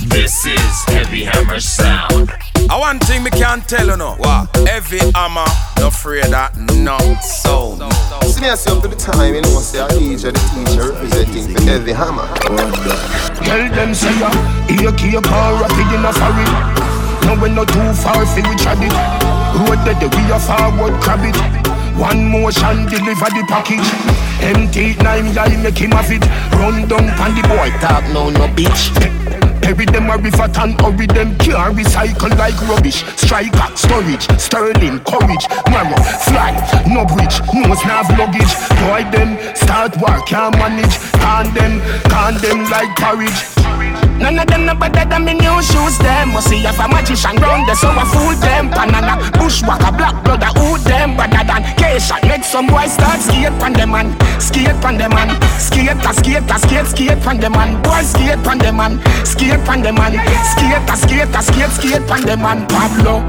[0.07, 2.33] This is Heavy Hammer Sound.
[2.69, 4.15] I one thing me can't tell you no.
[4.17, 4.55] What?
[4.67, 5.45] Heavy hammer,
[5.79, 7.83] no afraid that no sound.
[8.25, 11.55] See me as up to the time, you know, say a DJ, the teacher representing
[11.55, 12.27] the heavy hammer.
[13.47, 14.31] Tell them say ya,
[14.67, 16.47] here keep a rapid in a furry.
[17.27, 18.93] Now we're not too far fi we trad it.
[19.55, 21.72] Road that the we a forward crab it.
[21.97, 23.89] One motion deliver the package.
[24.43, 26.25] Empty nine guy make him have it.
[26.57, 29.42] Run down pan the boy talk no no bitch.
[29.63, 33.05] Every them a river and hurry them can't recycle like rubbish.
[33.17, 36.53] Striker, storage, sterling, courage, marrow, fly,
[36.87, 38.53] no bridge, nose nav luggage.
[38.83, 40.99] Boy them start work can't manage.
[41.23, 43.63] Can them, can them like porridge.
[44.23, 47.35] None of them no better than me new shoes them Must see if a magician
[47.43, 52.23] round there so I fool them Banana, bushwhacker, black brother, who them Better than Keisha,
[52.29, 56.47] make some boys start skate pan them man Skate pan them man Skate, a skate,
[56.47, 60.13] a skate, skate pan them man Boy skate pan them man Skate pan the man.
[60.53, 63.23] Skate, a skate, skate, skate pan them man Pablo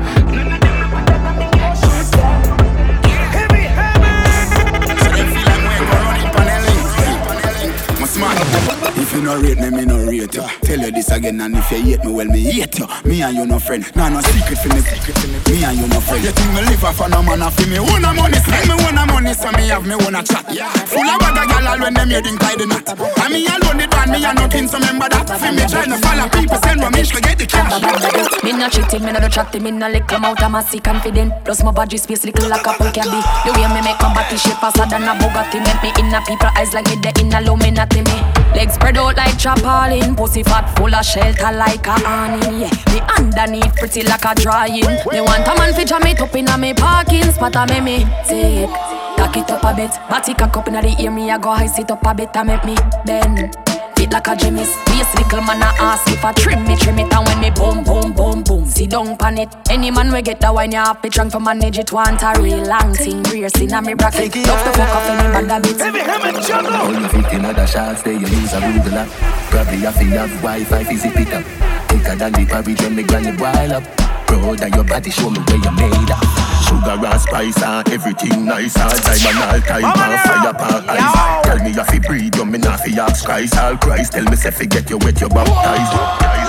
[9.14, 10.42] If you no rate me, me no rate you.
[10.66, 12.88] Tell you this again, and if you hate me, well me hate you.
[13.06, 13.86] Me and you no friend.
[13.96, 14.82] Nah, no secret for me.
[14.82, 15.54] Me.
[15.54, 16.26] Me and you no friend.
[16.26, 17.78] You think me live off a man off me?
[17.78, 20.50] Own a money, spend me own a money, so me have me own a chat.
[20.90, 22.90] Full of bag of gal when them heading tie the knot.
[22.90, 25.30] And me alone the band, me and nothing, so remember that.
[25.30, 28.42] For me trying to follow people, send me me get the cash.
[28.42, 31.38] Me no cheating, me no chatting, me no little mouth, I'm a see confident.
[31.46, 33.22] Plus my body space little like a can be.
[33.46, 36.18] The way me make my body shape faster than a Bugatti, make me in a
[36.26, 38.43] people eyes like me the in a Illuminati me.
[38.56, 42.62] Legs spread out like chapalin, pussy fat full of shelter like a awning.
[42.62, 44.86] Yeah, me underneath pretty like a drying.
[45.12, 48.06] Me want a man fi jam it up inna me parking spot, a me me
[48.28, 48.70] take.
[49.18, 51.68] Cock it up a bit, body cock up inna the ear, me a go high
[51.68, 52.76] sit up a bit, a make me
[53.06, 53.73] bend.
[54.14, 57.12] Fit like a gymnast, waist little man a ask if I trim me, trim it,
[57.12, 59.50] and when me boom, boom, boom, boom, sit down pan it.
[59.72, 61.92] Any man we get that wine, you have to drunk for manage it.
[61.92, 64.36] Want a real long thing, rear in a me bracket.
[64.36, 65.82] Love to fuck up any bad habits.
[65.82, 69.10] All you fit in other shots, they you use a Google app
[69.50, 71.44] Probably have to have Wi-Fi fi zip it up
[71.90, 74.03] Thicker than the porridge when me granny boil up
[74.34, 76.24] Proud of your body, show me where you made up
[76.66, 78.76] Sugar and spice and everything nice.
[78.78, 82.46] All time and all time and fire pan ice Tell me you fi breathe, you
[82.46, 83.56] me not fi ask Christ.
[83.58, 85.94] All Christ, tell me say fi get you wet, you baptized.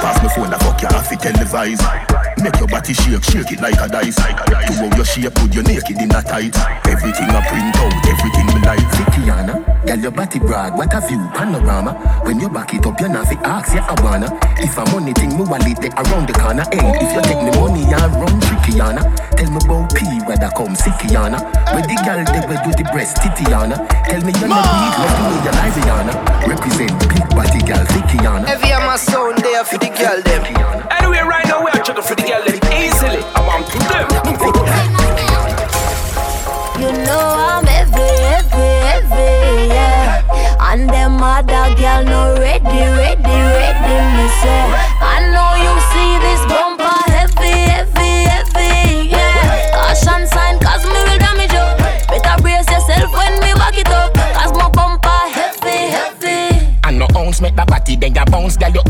[0.01, 3.61] Pass me phone, I fuck you off fi televise Make your body shake, shake it
[3.64, 4.16] like a dice.
[4.16, 4.22] To
[4.76, 6.53] how your shape, put you naked in a tight.
[6.84, 8.84] Everything I print out, everything me like.
[8.92, 11.97] Vickiana, girl your body broad, what a view, panorama.
[12.24, 14.28] When you back it up, you not fi ask, yeah I wanna.
[14.61, 16.64] If a money thing, me wallet there around the corner.
[16.68, 19.03] Hey, if you take me money and run trickyana
[19.36, 21.40] Tell me about P, where that come, sickyana
[21.72, 23.76] Where the girl they where do the breast, titiana
[24.09, 26.14] Tell me you're not weak, love the way you lie, Rihanna
[26.49, 30.42] Represent big body girl, Vickiana Heavy on my sound there for the girl them.
[30.90, 31.63] Anyway, right now
[41.64, 44.64] them girl no ready, ready, ready, me say.
[45.00, 49.72] I know you see this bumper heavy, heavy, heavy, yeah.
[49.72, 51.66] Caution sign, cause me will damage you.
[52.08, 54.12] Better brace yourself when me back it up.
[54.14, 56.76] Cause my bumper heavy, heavy.
[56.84, 58.82] And no ounce make that body, then you bounce, girl, you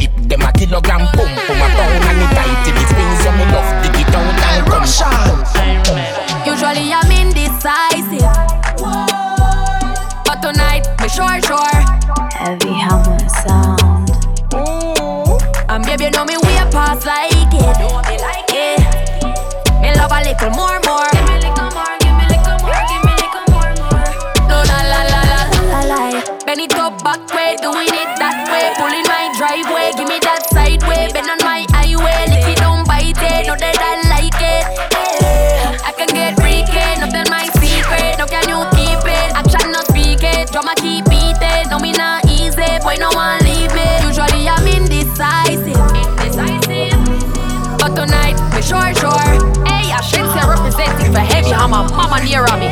[52.28, 52.68] hammer, mama near me.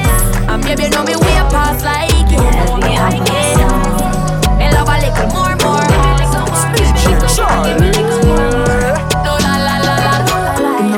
[0.49, 2.41] And baby, know me way past like it.
[2.55, 5.93] Heavy hammer Me love a little more, more.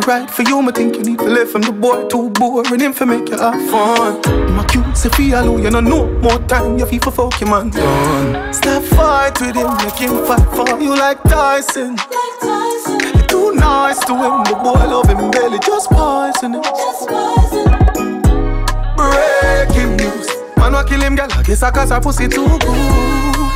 [0.06, 2.92] Right for you, me think you need to live from the boy too boring him
[2.92, 4.20] for make you have fun.
[4.54, 7.70] My cute say feel you know no more time, you feel for fuck your man
[7.70, 8.52] done.
[8.52, 11.96] Stop fight with him, make him fight for you like Tyson.
[11.96, 13.00] Like Tyson.
[13.00, 16.62] You're too nice to him, the boy love him barely, just poison him.
[16.62, 17.53] Just poison.
[20.74, 21.28] Wa kill him, girl.
[21.30, 22.60] I guess I cause her pussy too good.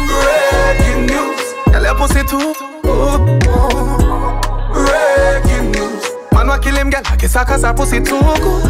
[0.08, 3.40] Breaking news, girl your pussy too good.
[4.72, 6.04] Breaking news.
[6.32, 7.02] Man wa kill him, girl.
[7.04, 8.62] I guess I cause her pussy too good.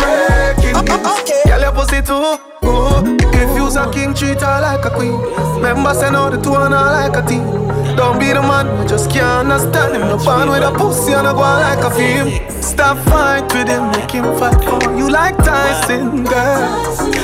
[0.00, 1.16] Breaking news.
[1.46, 3.20] Girl, your pussy too good.
[3.34, 5.18] If you's a king, treat her like a queen.
[5.56, 7.75] Remember, send out the two and her like a team.
[7.96, 10.02] Don't be the man, we just can't understand him.
[10.02, 12.28] No fun with a pussy and a go like a film.
[12.60, 16.60] Stop fight with him, make him fight for you like Tyson, girl.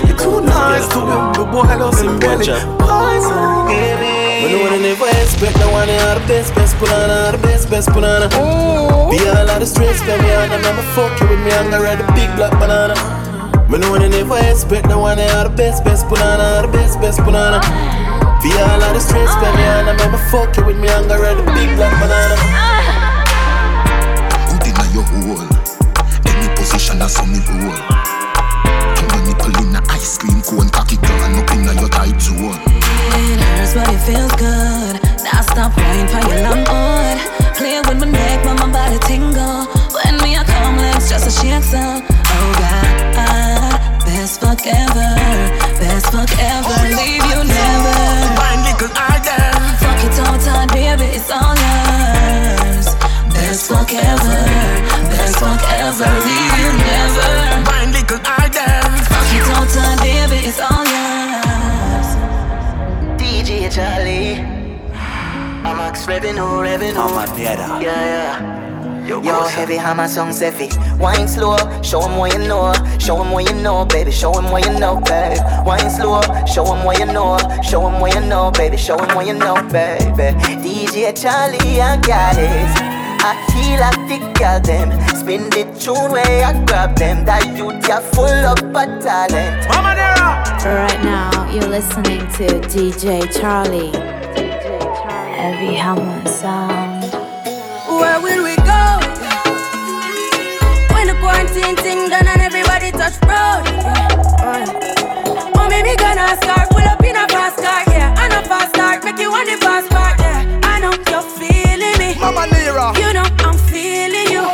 [0.08, 2.48] You're too nice to him, the boy loves him belly.
[2.80, 4.48] Poison, baby.
[4.48, 7.88] Me know they never expect the one are the best, best punana, the best, best
[7.90, 8.32] punana.
[9.12, 11.68] Be all of the stress for me, and I'm never fuck you with me, I'm
[11.68, 12.96] gonna ride the big black banana.
[13.68, 18.01] Me they never expect the one are the best, best punana, the best, best punana.
[18.43, 21.07] Be all of the stress for me, and I'm never fuck you with me, I'm
[21.07, 22.34] gonna ride the big black banana.
[24.51, 25.47] Put in your hole,
[26.26, 27.70] any position that's on me roll.
[28.99, 32.59] Come on, nipple in the ice cream cone, cocky gone up in your tight zone.
[33.14, 34.99] It hurts, but it feels good.
[35.22, 37.14] Now stop whining for your long on.
[37.55, 39.70] Play with my neck, but my body tingle.
[39.95, 41.78] When me I come, legs just a shake so.
[41.78, 42.91] Oh God, best
[44.53, 45.11] fuck ever,
[45.80, 46.68] best fuck ever.
[46.68, 48.00] Oh, leave you never.
[48.36, 49.44] Mind little harder.
[49.80, 52.86] Fuck it all time, baby, it's all yours.
[53.32, 54.40] Best fuck ever,
[55.09, 56.11] best fuck ever.
[56.28, 57.30] Leave you never.
[57.64, 58.72] Mind little harder.
[59.09, 62.09] Fuck it all time, baby, it's all yours.
[63.16, 64.36] DJ Charlie.
[65.64, 67.00] I'm Max Revenue, Revenue.
[67.00, 67.68] I'm a theater.
[67.80, 68.82] Yeah, yeah.
[69.20, 70.68] Yo, heavy hammer song Seffy.
[70.98, 72.72] Wine slow, show 'em what you know.
[72.98, 74.10] Show 'em what you know, baby.
[74.10, 75.38] Show 'em what you know, baby.
[75.66, 77.36] Wine slow, show 'em what you know.
[77.62, 78.76] Show 'em what you know, baby.
[78.78, 80.34] Show 'em what you know, baby.
[80.62, 83.02] DJ Charlie, I got it.
[83.24, 87.86] I feel like the girl them Spin the tune where I grab them That youth
[87.86, 93.92] ya full of a talent Mama Nera Right now, you're listening to DJ Charlie.
[94.34, 94.66] dj
[95.38, 97.12] Heavy Hammer Sound.
[97.88, 98.32] Where we
[101.62, 103.62] quarantine thing done and everybody touch road.
[105.54, 108.14] Oh, maybe gonna start pull up in a fast car, yeah.
[108.18, 110.60] And a fast start, make you want the fast part, yeah.
[110.64, 112.18] I know you're feeling me.
[112.18, 112.92] Mama Nera.
[112.98, 114.44] You know I'm feeling you.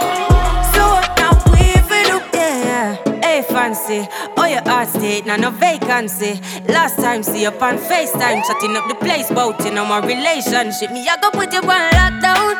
[0.75, 2.97] So what now we feel do, yeah.
[3.23, 4.07] Hey fancy,
[4.37, 6.41] oh your heart state, now no vacancy.
[6.69, 10.91] Last time see you on FaceTime, chatting up the place, bout you know my relationship.
[10.91, 12.55] Me, I go put you on lockdown.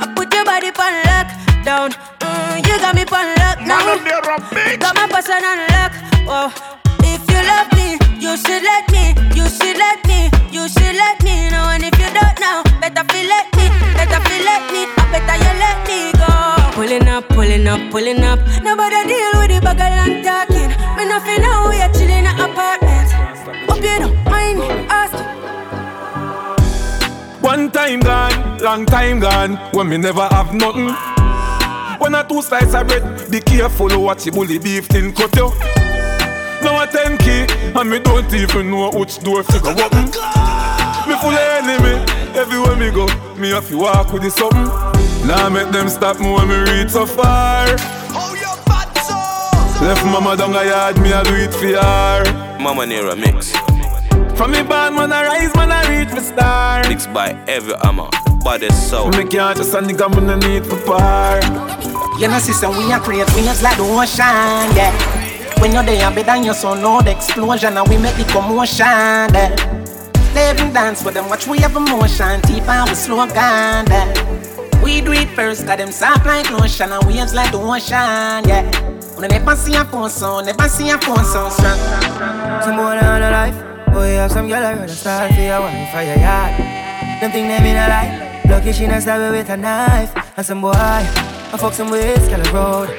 [0.00, 2.17] I put your body on lockdown.
[2.48, 4.80] Mm, you got me on lockdown.
[4.80, 5.92] Got my person on lock.
[6.24, 6.48] Oh,
[7.04, 9.12] if you love me, you should let me.
[9.36, 10.30] You should let me.
[10.50, 11.68] You should let me know.
[11.68, 13.68] And if you don't know, better feel let me.
[13.96, 14.86] Better feel let me.
[14.96, 16.28] I better you let me go.
[16.72, 18.38] Pulling up, pulling up, pulling up.
[18.62, 20.70] Nobody deal with the bugger and talking.
[20.96, 23.10] Me nothing know we are chilling in an apartment.
[23.68, 25.26] Hope you don't mind me asking.
[27.42, 31.17] One time gone, long time gone, when me never have nothing.
[32.08, 35.52] One or two slices of bread, be careful watch the bully beef thin cut you.
[36.64, 37.44] Now a 10 key,
[37.76, 40.06] and me don't even know which door figure open.
[41.04, 42.00] Me full of enemy,
[42.32, 43.04] everywhere me go,
[43.36, 45.28] me have to walk with the something.
[45.28, 47.66] Now make them stop me when me reach so far.
[49.84, 52.58] Left mama down a yard, me a do it for her.
[52.58, 53.52] Mama Nera mix.
[54.34, 56.88] From me band, man I rise, man I reach for star.
[56.88, 58.08] Mixed by Heavy Hammer.
[58.42, 59.10] Body soul.
[59.10, 61.77] Me can't just a nigga, man I need for par.
[62.18, 64.90] You know, sister, we are create waves like the ocean, yeah.
[65.60, 68.86] When you're there, better than your son, know the explosion, and we make the commotion,
[68.86, 69.54] yeah.
[70.34, 74.82] Live and dance with them, watch we have emotion, deep and we slow down, yeah.
[74.82, 78.66] We do it first, got them soft like lotion, and waves like the ocean, yeah.
[79.14, 81.78] When I never see a phone sound, never see a phone sound strong.
[82.62, 83.54] Some more than a life.
[83.88, 86.58] Oh, boy, have some girl I rather start for your wife for your yard.
[87.20, 88.42] Them think them in a lie.
[88.48, 90.14] Lucky she not stab with a knife.
[90.36, 90.72] And some boy,
[91.50, 92.90] I fuck some ways, girl road.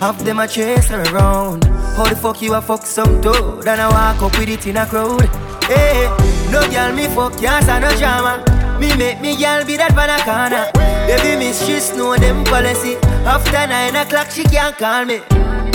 [0.00, 1.64] Half them a chase her around.
[1.64, 3.66] How the fuck you a fuck some toad?
[3.66, 5.28] And I walk up with it in a crowd.
[5.64, 6.08] Hey,
[6.52, 8.44] no girl me fuck, yes, and no drama.
[8.78, 10.70] Me make me girl be that van a corner.
[11.06, 12.96] Baby miss, she know them policy.
[13.24, 15.20] After nine o'clock, she can't call me.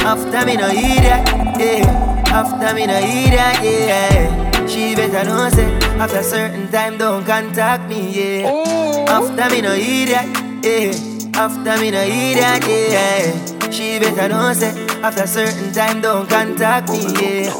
[0.05, 2.23] After me no hear that, yeah.
[2.27, 4.67] After me no hear that, yeah.
[4.67, 9.05] She better know say after certain time don't contact me, yeah.
[9.07, 11.14] After me no hear that, yeah.
[11.37, 13.69] After me no eat that, yeah.
[13.69, 14.71] She better know say
[15.03, 17.51] after a certain time don't contact me, yeah.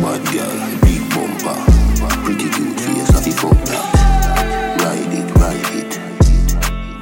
[0.00, 1.52] Bad girl, big bumper,
[2.24, 4.80] pretty cute face, have it fuck that.
[4.80, 5.92] Ride it, ride it,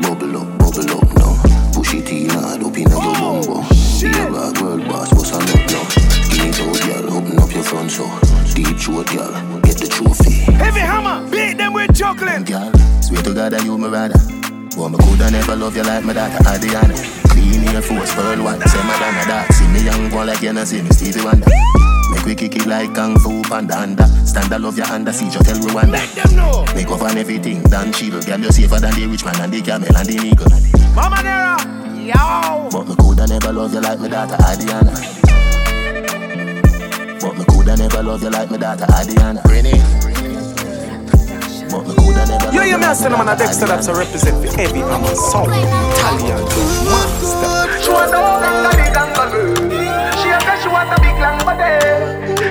[0.03, 1.39] bubble up, bubble up now.
[1.73, 3.63] Push it in hard up in a your bumbo.
[4.03, 5.87] Be a bad world boss, what's a nut now?
[6.27, 8.11] Skin it out, girl, open up your front so.
[8.55, 9.33] Deep throat, girl,
[9.63, 10.51] get the trophy.
[10.59, 12.45] Heavy hammer, beat them with chocolate.
[12.45, 14.42] Girl, swear to God that you my rather.
[14.77, 16.95] Boy, me coulda never love you like my daughter Adriana.
[17.29, 19.53] Clean Air Force, pearl one, say Madonna dark.
[19.53, 21.47] See me young one like you know see me Stevie Wonder.
[22.11, 24.07] Make we kick it like Kung Fu Panda under.
[24.25, 25.93] Stand I love your under, see just tell Rwanda.
[25.93, 26.65] Let them know.
[26.75, 28.25] Make up on everything, done shield.
[28.25, 30.49] Girl, you safer than the rich man and the camel and the eagle.
[30.95, 31.57] Mama Nera,
[32.01, 32.69] yo.
[32.71, 34.93] But me coulda never love you like my daughter Adriana.
[37.21, 39.43] But me coulda never love you like my daughter Adriana.
[39.49, 40.12] Renee.
[41.73, 43.89] But me coulda never Yo, you you man, like send them on a Dexter that's
[43.89, 45.49] a represent for heavy hammer sound.
[45.57, 46.45] Italian
[46.85, 47.65] monster.
[47.81, 49.45] She want a gangali gangalu.
[50.21, 51.81] She a say she want a big long body.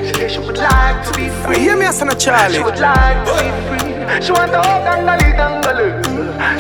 [0.08, 1.60] She say she would like to be free.
[1.60, 2.56] Hear me, son of Charlie.
[2.56, 3.94] She would like to be free.
[4.26, 6.02] She want a gangali gangalu.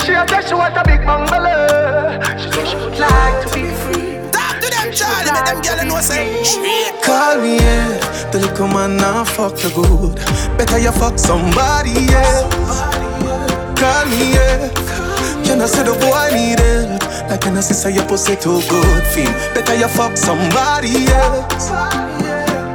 [0.05, 2.21] She a say she want a big bungalow.
[2.37, 3.90] She say she would like to be free.
[4.91, 5.31] Talk to them, Charlie.
[5.31, 6.43] Let them girl know say.
[7.03, 8.29] Call me, yeah.
[8.31, 10.15] The little man now fuck you good.
[10.57, 12.81] Better you fuck somebody else.
[13.79, 14.69] Call me, yeah.
[15.43, 17.29] Can I say the boy need help?
[17.29, 19.03] Like can I say say your pussy too good?
[19.07, 21.69] Feel better you fuck somebody else.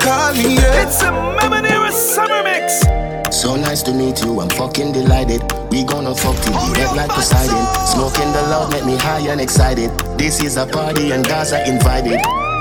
[0.03, 0.83] Call me, yeah.
[0.83, 2.96] It's a Mamanera summer mix.
[3.37, 5.43] So nice to meet you, I'm fucking delighted.
[5.71, 7.87] We gonna fuck till we wet like Poseidon.
[7.87, 9.91] Smoking the loud make me high and excited.
[10.17, 12.19] This is a party and guys are invited.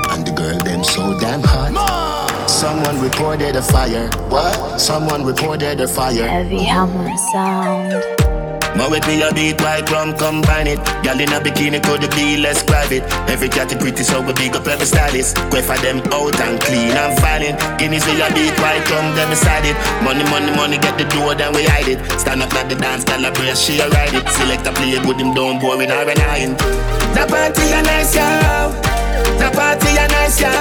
[0.10, 2.50] And the girl them so damn hot.
[2.50, 4.10] Someone reported a fire.
[4.28, 4.82] What?
[4.82, 6.28] Someone reported a fire.
[6.28, 8.25] Heavy hammer sound.
[8.76, 10.80] Ma with me a beat white rum combine it.
[11.00, 13.04] Girl in a bikini could it be less private.
[13.32, 15.36] Every cat is pretty so we big up every stylist.
[15.50, 17.56] Go for them out and clean and violent.
[17.80, 19.78] Guineas with a beat white rum them beside it.
[20.04, 22.04] Money, money, money get the door then we hide it.
[22.20, 24.28] Stand up at the dance, girl a brace she a ride it.
[24.36, 26.54] Select a play good him down boring or an iron.
[27.16, 28.76] The party a nice yo.
[29.40, 30.52] The party a nice yo.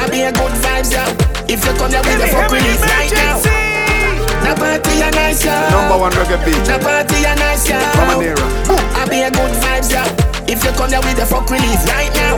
[0.00, 1.04] I be a good vibes yo.
[1.52, 3.53] If you come here with the fuck release right now.
[4.44, 5.56] The party a nice yo.
[5.72, 6.60] Number one reggae beat.
[6.68, 7.80] The party a nice yo.
[7.96, 8.44] Mama Nera.
[8.92, 10.04] I be a good vibes yo.
[10.44, 12.36] If you come here with the fuck release right now.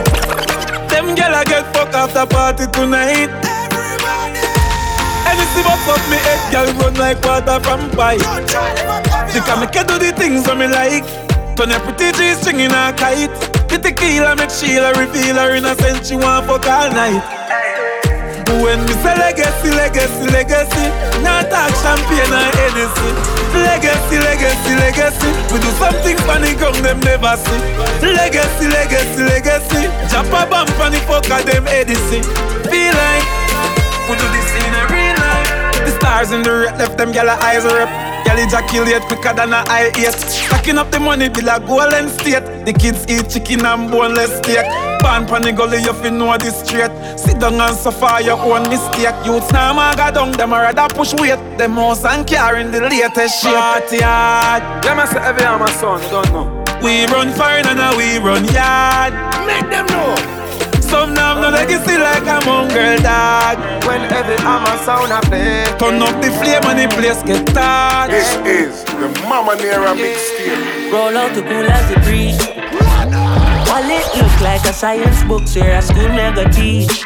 [0.87, 3.27] Them gyal a get fuck after party tonight.
[3.43, 4.39] Everybody.
[5.27, 6.23] Anything but fuck me eh?
[6.23, 8.23] head, gyal run like water from pipe.
[9.35, 11.03] She can make you do the things that me like.
[11.59, 13.35] Turn your pretty G string in a kite.
[13.67, 16.07] The tequila make Sheila reveal her innocence.
[16.07, 17.19] She want fuck all night.
[18.57, 20.85] When me say legacy, legacy, legacy,
[21.21, 23.09] not talk champagne or Hennessy.
[23.53, 27.61] Legacy, legacy, legacy, we do something funny, come them never see.
[28.01, 32.23] Legacy, legacy, legacy, jump a on the fuck them Edison.
[32.65, 33.25] Feel like
[34.09, 35.85] we do this in a real life.
[35.85, 37.89] The stars in the red left them gyal eyes rep.
[38.25, 40.13] Gyal ejaculate quicker than a eight.
[40.13, 42.43] Stacking up the money be like golden state.
[42.65, 44.65] The kids eat chicken and boneless steak.
[45.07, 46.91] Pan pan the gully you fi know this straight.
[47.17, 49.15] Sit down and suffer your own mistake.
[49.23, 51.39] Youths now maga down them a rather push weight.
[51.57, 53.55] Them house and car in the latest shape.
[53.55, 54.83] Party hard.
[54.83, 56.45] Them I say heavy hammer son, you don't know.
[56.83, 59.15] We run fire and now we run yard.
[59.47, 60.11] Make them know.
[60.83, 63.57] Some now have no legacy like a mongrel dog.
[63.87, 65.63] When Heavy Hammer sound a play.
[65.79, 68.11] Turn up the flame and the place get dark.
[68.11, 70.91] This is the Mama Nera mixtape.
[70.91, 72.46] Roll out the cool as the breeze.
[73.77, 77.05] Wallet look like a science book, where a school never teach.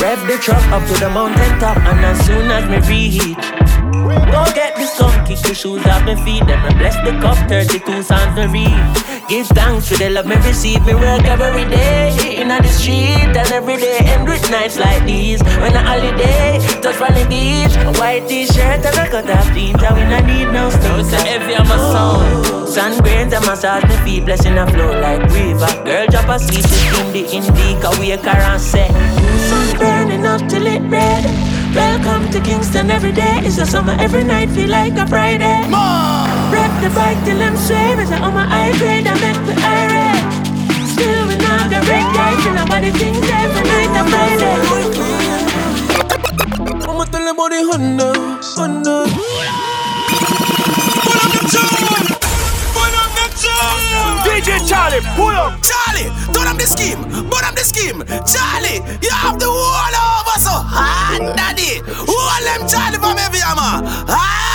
[0.00, 3.34] Rev the truck up to the mountain top, and as soon as me reach,
[5.48, 8.76] the shoes off my feet, then I bless the cup, 32 songs to read.
[9.28, 13.50] Give thanks for the love me receive, me work every day in the street, and
[13.52, 15.42] every day end with nights like these.
[15.60, 19.82] When a holiday, touch on the beach, a white t-shirt and a cut off jeans,
[19.82, 21.10] and we not need no stones.
[21.10, 25.22] So heavy on my sound, sun grains and massage my feet, blessing a flow like
[25.32, 25.72] river.
[25.84, 28.88] Girl drop a asleep, she steam the indica, wake her and say,
[29.48, 31.47] Sun burning up till it red.
[31.74, 33.40] Welcome to Kingston every day.
[33.44, 35.60] It's a summer every night, feel like a Friday.
[36.50, 37.92] Rep the bike till I'm sway.
[38.00, 40.24] It's on my high grade, I make the irate.
[40.88, 44.56] Still we not the red guy, till nobody thinks every night a Friday.
[46.88, 48.08] I'ma tell them about the Honda,
[48.56, 48.96] Honda.
[54.24, 55.58] DJ Charlie, pull up.
[55.62, 58.02] Charlie, turn up the scheme, burn up the scheme.
[58.26, 61.82] Charlie, you have the whole over so hot, daddy.
[61.86, 63.86] Hold them Charlie from Heavy Hammer.
[64.06, 64.48] Hot.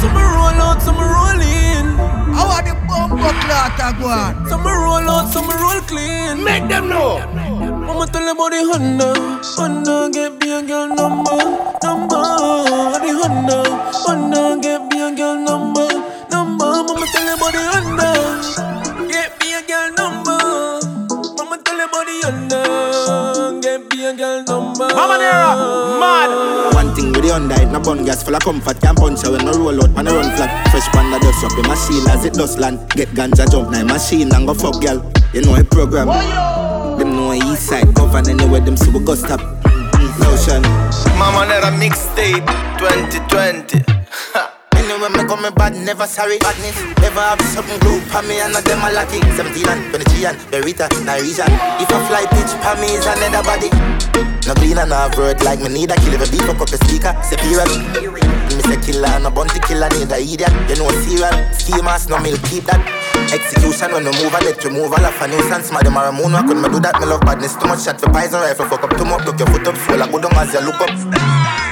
[0.00, 1.96] Some roll out, some roll in.
[2.36, 4.48] How are the bumper clock a go boy.
[4.48, 6.44] Some roll out, some roll clean.
[6.44, 7.18] Make them know.
[7.96, 9.14] Mama tell them about the Honda.
[9.56, 11.38] Honda get me a girl number,
[11.82, 12.22] number.
[13.00, 13.62] The Honda,
[14.04, 15.88] Honda get me a girl number,
[16.76, 16.92] number.
[16.92, 19.08] Mama tell them about the Honda.
[19.08, 20.38] Get me a girl number.
[21.36, 23.60] Mama tell them about the Honda.
[23.62, 24.88] Get me a girl number.
[24.94, 25.56] Mama Nera,
[26.00, 26.74] mad.
[26.74, 28.80] One thing with the Honda, it no bun gas full of comfort.
[28.80, 30.68] Can't punch her when no roll out, man, I run flat.
[30.70, 32.78] Fresh panda dust up in machine as it dust land.
[32.90, 35.00] Get ganja jump now machine and go fuck girl.
[35.32, 36.08] You know a program.
[36.98, 39.40] Them know a east side govern anywhere them see we go stop.
[40.18, 40.62] Notion.
[41.18, 42.46] Mama Nera mixtape
[42.78, 43.84] 2020.
[44.86, 46.38] Anyway, me come bad, never sorry.
[46.38, 49.18] Badness, never have something glue for me and not them a lucky.
[49.34, 51.50] 17 and 23 and Berita, Nigerian.
[51.82, 53.66] If I fly pitch for me is another body.
[54.46, 57.10] No clean and no word like me need a kill a beef up a speaker.
[57.26, 57.66] Superior.
[57.66, 60.54] Me say killer and a bounty killer need a idiot.
[60.70, 61.34] You know serial.
[61.50, 62.78] Schemers no milk keep that.
[63.34, 65.66] Execution when we move a let you move all of a nuisance.
[65.74, 66.94] Them are a moon walk when me do that.
[67.02, 68.70] Me love badness too much shot for poison rifle.
[68.70, 69.26] Fuck up too much.
[69.26, 69.74] Look your foot up.
[69.82, 71.65] Swell I good on as you look up.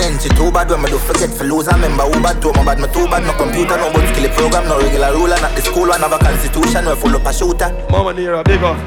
[0.00, 1.68] Me ain't too bad when me do forget for lose.
[1.68, 3.20] I remember who bad to my bad, me too bad.
[3.20, 5.36] No computer, no book skill program, no regular ruler.
[5.36, 7.68] Not the school one have a constitution, we full up a shooter.
[7.90, 8.80] Mama Nera, big up.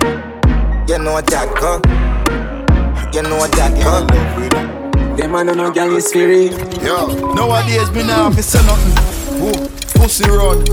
[0.89, 1.77] You know Jack, huh?
[3.13, 4.01] You know Jack, huh?
[5.15, 6.49] Them man no gang is free.
[6.81, 7.05] Yo,
[7.35, 9.22] nowadays me now have to say nothing.
[9.43, 9.51] Who?
[9.99, 10.63] Pussy run.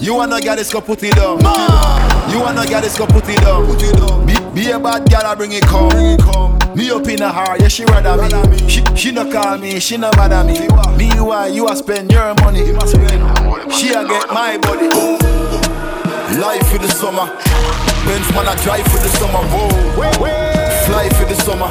[0.00, 1.40] You wanna get this go put it down.
[2.30, 3.66] You wanna get this go put it down.
[3.66, 4.24] Put it down.
[4.24, 5.88] Be, be a bad girl, I bring it come.
[5.88, 6.56] Bring it come.
[6.76, 8.16] Me up in a heart, yeah she rather
[8.48, 8.68] me.
[8.68, 10.68] She, she no call me, she no bother me.
[10.96, 12.64] Me why you a spend your money.
[12.86, 13.72] Spend.
[13.72, 14.86] She a get my body.
[16.38, 17.26] Life for the summer.
[18.06, 19.42] Benz man I drive for the summer.
[19.50, 20.12] Whoa.
[20.86, 21.70] Fly for the summer.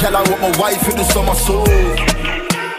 [0.00, 1.34] Girl I want my wife for the summer.
[1.34, 2.21] So.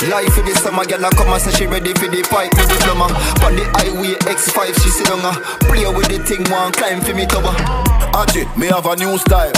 [0.10, 2.68] Life for the summer, girl, I come and say she ready for the pipe with
[2.68, 3.08] the plumber.
[3.46, 5.34] On the highway X5, she sit down, uh,
[5.64, 7.93] play with the thing, one climb for me tower.
[8.14, 9.52] Aji, me have a new style.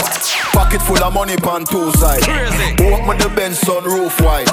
[0.56, 2.24] Pocket full of money pan two side.
[2.80, 4.48] Open the Benz on roof wide.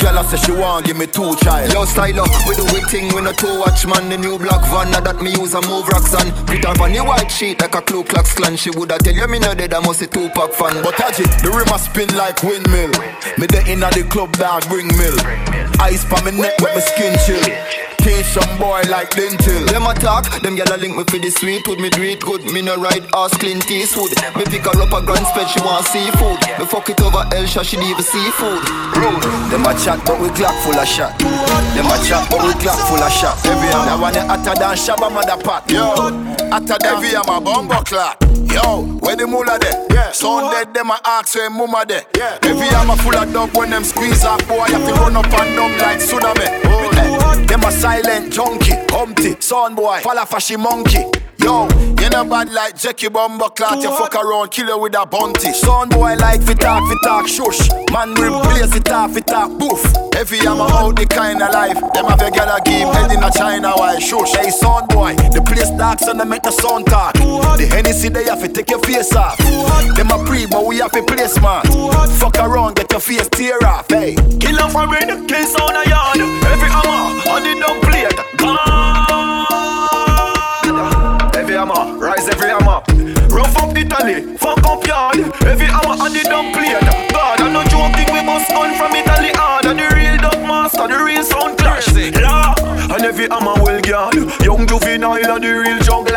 [0.00, 1.72] Girl, I say she want give me two child.
[1.72, 4.08] Yo, style up, we do we thing, we no two watch man.
[4.10, 6.34] The new black van, now that me use a move rocks on.
[6.46, 8.56] Put her on the white sheet like a Ku Klux Klan.
[8.56, 10.82] She woulda tell you me no dead, I must a Tupac fan.
[10.82, 12.90] But Aji, the rim a spin like windmill.
[13.38, 15.14] Me the inna the club dog bring mill.
[15.78, 17.93] Ice pa me neck with me skin chill.
[18.04, 19.64] Teach some boy like dental.
[19.64, 21.80] Them attack, them a link me for the sweet wood.
[21.80, 24.12] Me do it good, me no ride ass Clint Eastwood.
[24.36, 26.36] Me pick her up a grand spread, she want seafood.
[26.60, 28.60] Me fuck it over Elsha, she need seafood.
[28.92, 29.24] Rude.
[29.48, 31.16] Them a chat, but we Glock full of shot.
[31.18, 33.40] Them a chat, but we Glock full of shot.
[33.46, 35.64] Every I want it hotter than Shabba mother pot.
[35.70, 35.96] Yo,
[36.52, 38.23] hotter than every a bumbo clock.
[38.54, 39.84] Yo, where the moolah there?
[39.90, 40.12] Yeah.
[40.12, 42.04] Son dead, them a ask where mama there.
[42.16, 42.38] Yeah.
[42.44, 45.26] Every am a full of dub when them squeeze up, boy, have to run up
[45.26, 46.62] and down like tsunami.
[46.64, 47.46] Oh, hey.
[47.46, 51.02] Them a silent junkie, Humpty, son boy, falafashi monkey.
[51.38, 51.66] Yo,
[52.14, 55.52] you know bad like Jackie Bumbo Clot, you fuck around, kill you with a bounty.
[55.52, 57.68] Son boy like fit talk, fit talk, shush.
[57.92, 59.82] Man replace it off, fit talk, boof.
[60.14, 61.80] Every am out the kind of life.
[61.92, 64.32] Them have a gal a game, head in a China, why shush.
[64.36, 67.14] Hey son boy, the place dark, so they make the sound talk.
[67.14, 69.38] The Hennessy they have to take your face off.
[69.96, 71.66] Them a pre, but we have to play smart.
[71.66, 74.14] Fuck around, get your face tear off, hey.
[74.38, 76.20] Kill a foreign, kill sound a yard.
[76.46, 78.14] Every hammer on the dumb plate.
[78.38, 78.84] God.
[81.36, 81.93] Every hammer,
[83.84, 85.20] Italy, fuck up yard.
[85.44, 86.80] Every hammer on the dumb plate.
[87.12, 89.66] God, I no joking, we must gun from Italy hard.
[89.66, 91.92] And the real dub master, the real sound clash.
[91.92, 92.56] Yeah,
[92.88, 94.16] and every hammer well guard.
[94.40, 96.16] Young juvenile and the real jungle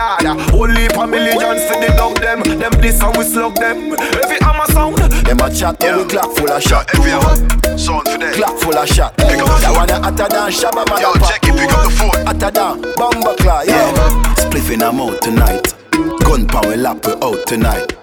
[0.56, 2.40] Only for millions for the dog them.
[2.44, 3.92] Them this and we slug them.
[4.24, 4.98] Every hammer sound.
[5.28, 5.98] Them a chat, yeah.
[5.98, 6.88] we Glock full of shot.
[6.96, 7.36] Every hammer
[7.78, 8.32] sound for them.
[8.32, 9.12] Glock full of shot.
[9.18, 9.76] Pick up the That phone.
[9.76, 11.02] one a hotter than Shabba man.
[11.04, 12.26] Yo, Jackie, pick up the phone.
[12.26, 13.92] Hotter than Bumbo Clot, yeah.
[14.40, 15.87] Spliff in a mouth tonight.
[16.28, 17.96] Gun power lap we out tonight.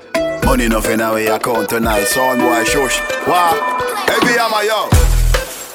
[0.45, 2.05] Money nothing in our account tonight.
[2.05, 2.99] Son boy shush.
[3.29, 3.53] Wow,
[4.09, 4.89] every hammer yo.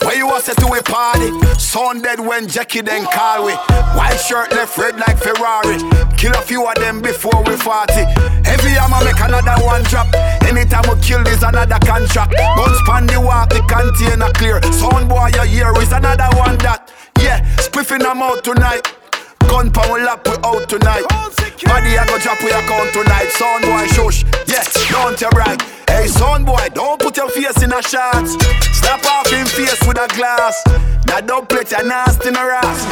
[0.02, 1.30] Where you was to a party?
[1.60, 3.54] Son dead when Jackie then call we.
[3.94, 5.78] White shirt left red like Ferrari.
[6.18, 8.02] Kill a few of them before we party.
[8.50, 10.08] Every hammer make another one drop.
[10.42, 12.34] Anytime we kill this another contract.
[12.34, 14.60] Guns pan the walk, the container clear.
[14.74, 16.92] Son boy your ear is another one that.
[17.22, 18.88] Yeah, spliffing them out tonight.
[19.48, 21.06] Gun power lap we out tonight.
[21.64, 23.30] Body I go drop we account tonight.
[23.32, 24.24] Son boy shush.
[24.48, 25.62] Yes, don't you brag.
[25.88, 28.34] Hey son boy, don't put your face in a shots.
[28.80, 30.62] Slap off in face with a glass.
[31.06, 32.86] That don't plate your nasty in a ass.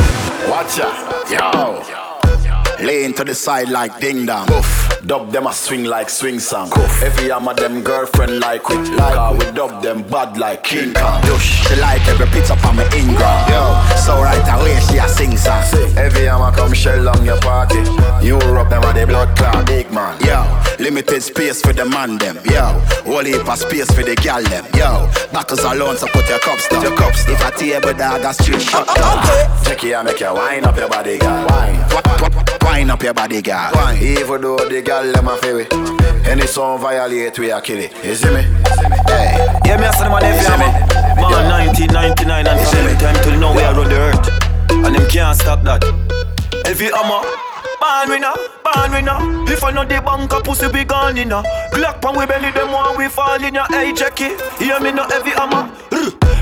[0.49, 2.85] Watch out, yo.
[2.85, 4.47] Laying to the side like ding dong.
[5.07, 6.69] Dub them a swing like swing song.
[7.01, 11.21] Every arm of them girlfriend like with like we dub them bad like King Kong.
[11.21, 11.65] Dush.
[11.65, 13.39] She like every pizza on my Ingram.
[13.47, 13.63] Yo,
[14.03, 15.63] so right away she a sing song.
[15.95, 17.79] Every arm come shell on your party.
[18.21, 20.19] Europe them a the blood clot big man.
[20.25, 20.43] Yo,
[20.77, 22.37] limited space for the man them.
[22.43, 22.77] Yo,
[23.07, 24.65] whole heap of space for the gal them.
[24.75, 26.83] Yo, backers alone so put your cups down.
[26.83, 27.35] Your cups down.
[27.35, 29.23] If a table dog a street shut down.
[29.63, 31.47] Check it make you wine up your body, girl.
[31.47, 33.71] Wine, wine up your body, girl.
[33.73, 33.97] Wine.
[34.01, 35.73] Even though the girl them a feel it.
[36.27, 37.91] Any song violate, we a kill it.
[38.03, 38.41] You see me?
[39.07, 39.39] Hey.
[39.65, 40.73] Yeah, me a son of my nephew, man.
[41.15, 41.47] Man,
[41.79, 44.27] 1999 and from them time till now we are on the earth.
[44.85, 45.83] And them can't stop that.
[46.65, 47.23] Every hammer,
[47.79, 49.17] born winner, born winner.
[49.51, 51.43] If I know the bank, a pussy be gone in ya.
[51.71, 53.65] Glock pan we belly, them one we fall in ya.
[53.69, 55.71] Hey, Jackie, hear me now, every hammer.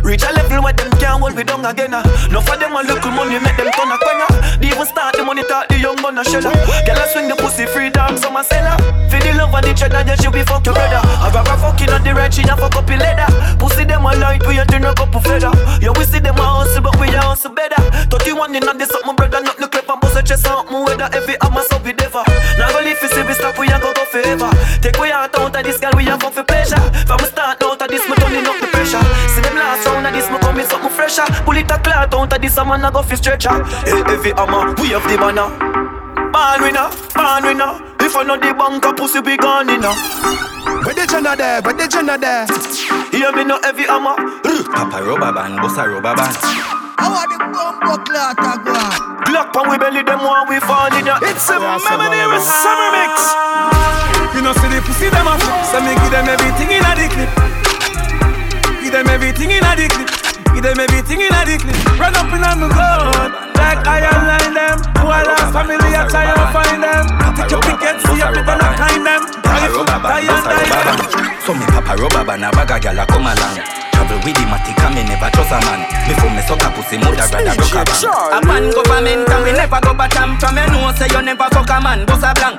[0.05, 1.91] Reach a level where them can't hold we down again.
[1.91, 2.05] Uh.
[2.29, 4.29] No for them a little money make them turn a quenga.
[4.29, 4.57] Ah.
[4.61, 6.53] They even start the money talk the young gun a sheller.
[6.53, 6.83] Ah.
[6.85, 8.77] Girl a swing the pussy free dog some a seller.
[9.09, 11.01] For the love and the cheddar, you should be fuck your brother.
[11.01, 13.25] I grab a fucking on the red, she a fuck up in leather.
[13.57, 15.49] Pussy them a light, we a turn a couple feather.
[15.81, 17.81] Yeah, we see them a hustle, but we a hustle better.
[18.13, 20.69] 31 in on this up, my brother, not no clip and bust a chest out,
[20.69, 21.09] my weather.
[21.17, 22.21] Every hammer so be never.
[22.61, 24.53] Now go live for see we stop, we a go go forever.
[24.85, 26.77] Take we out out of this girl, we a fuck for pleasure.
[27.09, 29.01] From we start out of this, me turning up the pressure.
[29.33, 29.74] See them last
[30.71, 31.43] round of this, me coming something fresher.
[31.43, 33.63] Pull it a clout out of this, a man a go fi stretcher.
[33.85, 35.49] Hey, every hammer, we have the banner.
[36.31, 37.81] Born winner, born winner.
[37.99, 39.93] If I know the bank, a pussy be gone inna.
[40.83, 41.61] Where the Jenna there?
[41.61, 42.45] Where the Jenna there?
[43.11, 44.15] Hear me no heavy hammer.
[44.73, 46.37] Papa rubber band, boss a rubber band.
[46.97, 48.75] I want the bumbo clot a go.
[49.25, 51.19] Glock pan we belly, them one we fall in ya.
[51.23, 53.45] It's a Mamanera Summer Mix.
[54.35, 55.39] You know see the pussy them a
[55.71, 57.31] So me give them everything in a the clip
[58.83, 60.14] Give them everything in a the clip Give
[60.65, 61.77] them everything in a the clip.
[62.01, 63.29] Run up in on the gun.
[63.53, 64.77] Like I line them.
[64.97, 67.05] Who I lost family I try and find them.
[67.37, 69.21] Take your picket see if you gonna find them.
[69.45, 73.29] Rifle, die and die So me papa rubber band a bag a gal a come
[73.29, 73.61] along.
[73.93, 75.85] Travel with the matic and me never trust a man.
[76.09, 78.01] Before me suck a pussy mother rather broke a bank
[78.33, 81.69] A man government and we never go bottom From you know say you never fuck
[81.69, 82.05] a man.
[82.09, 82.57] Boss a blank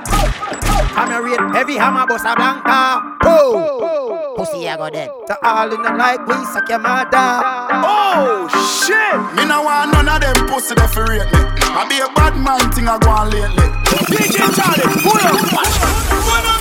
[0.96, 3.18] I'm a rate heavy hammer, bossa blanca.
[3.22, 5.10] Oh, pussy, I go dead.
[5.26, 7.10] To all in the like we suck your mother.
[7.84, 8.48] Oh
[8.80, 9.36] shit!
[9.36, 11.40] Me no want none of them pussy that fi rate me.
[11.76, 13.68] I be a bad man thing I go on lately.
[14.08, 16.55] DJ Charlie, pull up.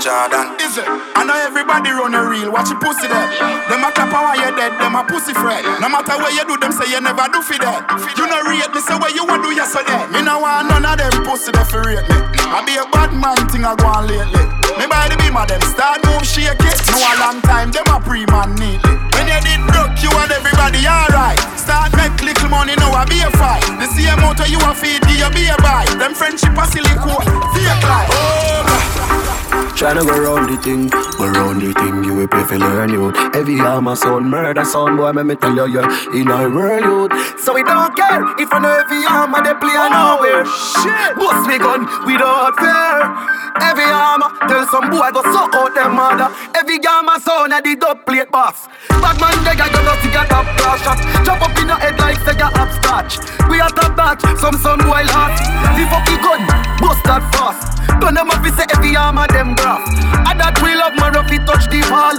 [0.00, 0.52] Jordan.
[0.60, 0.84] Is it?
[1.16, 2.52] I know everybody run a reel.
[2.52, 3.28] Watch your pussy there.
[3.72, 4.76] Them a clap while you dead.
[4.76, 5.64] Them a pussy friend.
[5.80, 7.80] No matter what you do, them say you never do for that.
[8.16, 9.96] You no rate me, say what you want do yesterday.
[10.12, 12.18] Me no want none of them pussy that fi rate me.
[12.52, 14.44] I be a bad man thing I go on lately.
[14.76, 16.78] Me by the beam of them start move shake it.
[16.92, 18.96] No a long time, them a pre-man neatly.
[19.16, 21.40] When you did broke, you and everybody alright.
[21.56, 23.64] Start make little money, now I be a fight.
[23.80, 25.88] The same motor you a feed, you be a buy.
[25.96, 27.24] Them friendship a silly coat,
[27.56, 29.35] fake life.
[29.76, 33.12] Tryna go round the thing, go round the thing, you will pay for learn you.
[33.34, 37.12] Every arm a son, murder son, boy, me me tell you, you're in a world
[37.12, 37.40] youth.
[37.40, 40.44] So we don't care if I know every arm they play oh, nowhere.
[40.48, 43.36] Shit, bust me gun without fear.
[43.60, 46.32] Every arm tell some boy go suck out them mother.
[46.56, 48.68] Every arm a son a the dub plate boss.
[48.88, 50.98] Bad man they got gonna see a top class shot.
[51.24, 53.20] Jump up in your head like say you upscotch.
[53.48, 55.36] We are top batch, some some boy hot.
[55.76, 56.40] The fucking gun,
[56.80, 57.75] bust that fast.
[58.00, 59.86] Don't them up say every arm a them graph.
[60.28, 62.16] And that we love my roughy touch the ball.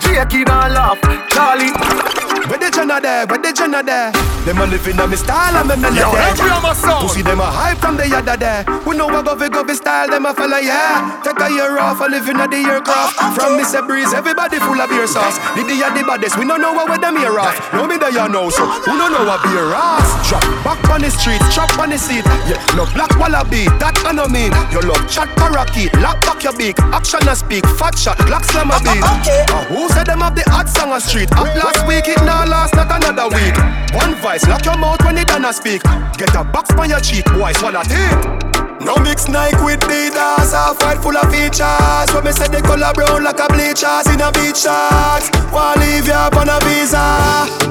[0.00, 1.00] Jake in a laugh,
[1.30, 2.29] Charlie.
[2.48, 3.26] Where the Jenna there?
[3.26, 4.12] Where the Jenna there?
[4.44, 6.00] Them a living on me style and me melody.
[6.00, 7.02] Yo, every on my song.
[7.04, 8.64] Pussy them a hype from the yada there.
[8.86, 11.20] We know a govy govy style, them a fella yeah.
[11.22, 13.20] Take a year off, a living at the aircraft.
[13.20, 13.36] Ah, ah, ah.
[13.36, 13.84] From Mr.
[13.84, 15.36] Breeze, everybody full of beer sauce.
[15.52, 17.52] The day the baddest, we don't know what we them here off.
[17.76, 20.08] No me there you know, so we don't know what beer ass.
[20.24, 22.24] Drop back on the street, chop on the seat.
[22.48, 24.56] Yeah, love black wallaby, that I know mean.
[24.72, 26.80] You love chat parakeet, lock back your beak.
[26.96, 29.04] Action and speak, fat shot, black slam a beat.
[29.20, 29.44] Okay.
[29.52, 31.28] Uh, who said them have the hot song on street?
[31.36, 33.56] Up last week, it now last, not another week.
[33.92, 35.82] One vice, lock your mouth when it done speak.
[36.16, 38.50] Get a box on your cheek, boy, swallow it.
[38.80, 42.08] No mix Nike with Adidas, half white full of features.
[42.14, 45.28] When me say the color brown like a bleachers in a beach shorts.
[45.52, 47.04] Wanna leave you up on a visa?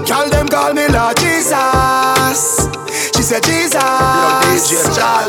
[0.06, 2.68] Call them call me Lord Jesus.
[3.30, 3.78] She said Jesus.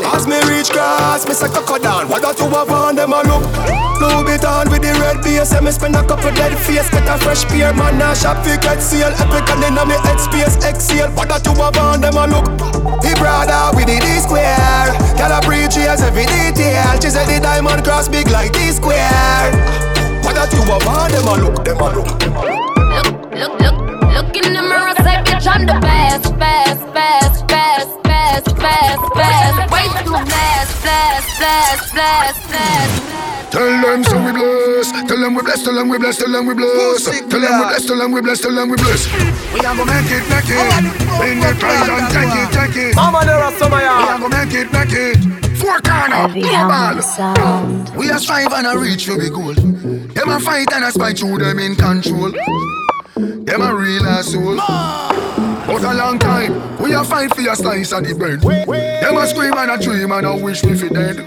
[0.09, 2.09] As me reach grass, me say coco down.
[2.09, 3.45] What that you have on them a look?
[4.01, 5.53] Louis Vuitton with the red base.
[5.53, 7.69] And me spend a couple dead face, get a fresh pair.
[7.77, 9.13] Man, now shop fi get seal.
[9.21, 11.13] Epic and then me head space exhale.
[11.13, 12.49] What that you have on them a look?
[13.05, 14.89] The brother with the D square.
[15.13, 16.97] Can I preach cheers every detail.
[16.97, 19.53] She said the diamond cross big like D square.
[20.25, 21.61] What that you have on them a look?
[21.61, 22.09] Them a look.
[22.97, 23.77] Look, look, look,
[24.09, 24.70] look in the mirror,
[25.03, 29.71] say bitch I'm the best, best, best, best, best, best, best.
[29.71, 33.51] Way too blessed, blessed, blessed, blessed, blessed.
[33.51, 34.91] Tell them so we bless.
[35.09, 35.63] Tell them we bless.
[35.63, 36.17] Tell them we bless.
[36.17, 37.03] Tell them we bless.
[37.03, 37.85] Tell them we bless.
[37.85, 38.39] Tell them we bless.
[38.41, 39.01] Tell them we bless.
[39.53, 40.71] We are gonna make it, make it.
[41.19, 42.95] Bring the prize and take it, take it.
[42.95, 45.41] Mama, there are some of We are gonna make it, make it.
[45.59, 47.89] Four corner, Heavy sound.
[47.95, 49.53] We are strive and a reach for the goal.
[49.53, 52.31] Them a fight and a spite through them in control.
[53.45, 54.57] Them a real asshole.
[54.57, 58.41] But a long time, we a fight for your slice of the bread.
[58.41, 61.17] Them a scream and a dream and a wish we fi dead.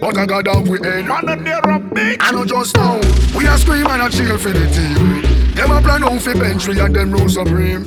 [0.00, 1.10] But I got down we end.
[1.10, 3.00] I know just now,
[3.36, 5.54] we a scream and a cheer for the team.
[5.54, 7.84] Them a plan out fi bench we and them rule supreme.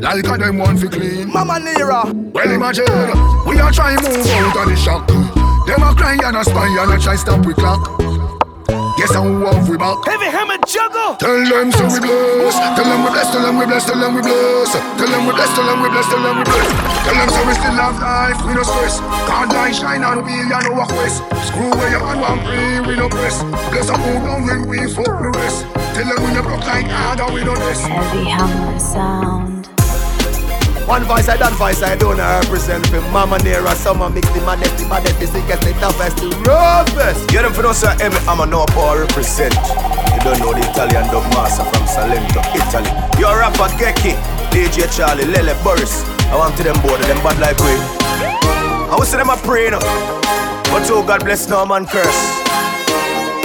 [0.00, 1.32] Like a them want fi clean.
[1.32, 2.04] Mama Nera.
[2.12, 2.86] Well imagine,
[3.46, 5.06] we a try move out of the shock.
[5.08, 7.98] Them a cry and a spy and a try stop we clock.
[8.96, 9.98] Guess who have we back?
[10.08, 11.16] Heavy hammer juggle.
[11.20, 12.56] Tell them so we bless.
[12.76, 13.28] Tell them we bless.
[13.30, 13.84] Tell them we bless.
[13.84, 14.56] Tell them we bless.
[14.96, 15.52] Tell them we bless.
[15.52, 16.06] Tell them we bless.
[16.08, 16.68] Tell them we bless.
[17.04, 18.40] Tell them so we still have life.
[18.46, 19.00] We no stress.
[19.28, 21.20] God light shine on we and no walk west.
[21.44, 22.80] Screw where your man want pray.
[22.80, 23.42] We no press.
[23.68, 25.66] Bless a move down when we fuck the rest.
[25.92, 27.84] Tell them we no broke like hard and we no rest.
[27.84, 29.75] Heavy Hammer sound.
[30.86, 34.78] One voice I don't voice I don't represent for Mama Nera Summer mix the maddest,
[34.78, 38.38] the baddest, the sickest, the toughest, the roughest Get them for no sir, every I'm
[38.38, 39.58] a no power represent.
[40.14, 42.86] You don't know the Italian dub master from Salento, Italy.
[43.18, 44.14] You're a rapper Geki,
[44.54, 46.06] DJ Charlie, Lele Boris.
[46.30, 47.74] I want to them board them bad like we.
[48.86, 49.80] I will say them a pray no.
[50.70, 52.22] But oh God bless no man curse.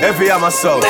[0.06, 0.86] Every hammer sound.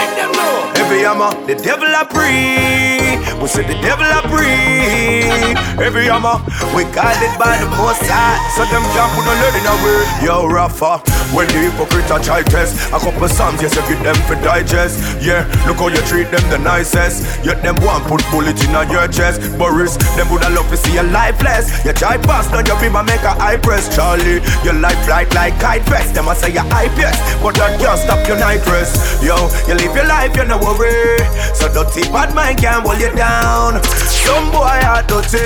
[0.76, 3.01] Every hammer, the devil I a
[3.42, 5.56] We say the devil a pray.
[5.82, 6.38] Every hammer,
[6.76, 8.38] we guided by the most high.
[8.54, 10.00] So them can't put no lead in our way.
[10.22, 11.02] Yo, Rafa,
[11.34, 15.00] when the hypocrite a try test, a couple songs, yes, you get them for digest.
[15.20, 17.44] Yeah, look how you treat them the nicest.
[17.44, 19.42] Yet them want put bullet in your chest.
[19.58, 21.84] Boris, them woulda love to see you lifeless.
[21.84, 23.90] You try pass, now you be my make a high press.
[23.96, 26.14] Charlie, your life flight like kite vest.
[26.14, 29.24] Them a say you hype yes, but that can't stop your night rest.
[29.24, 29.36] Yo,
[29.68, 31.18] you live your life, you no worry.
[31.58, 33.82] So dirty bad mind can hold you down.
[34.06, 35.42] Some boy are dirty.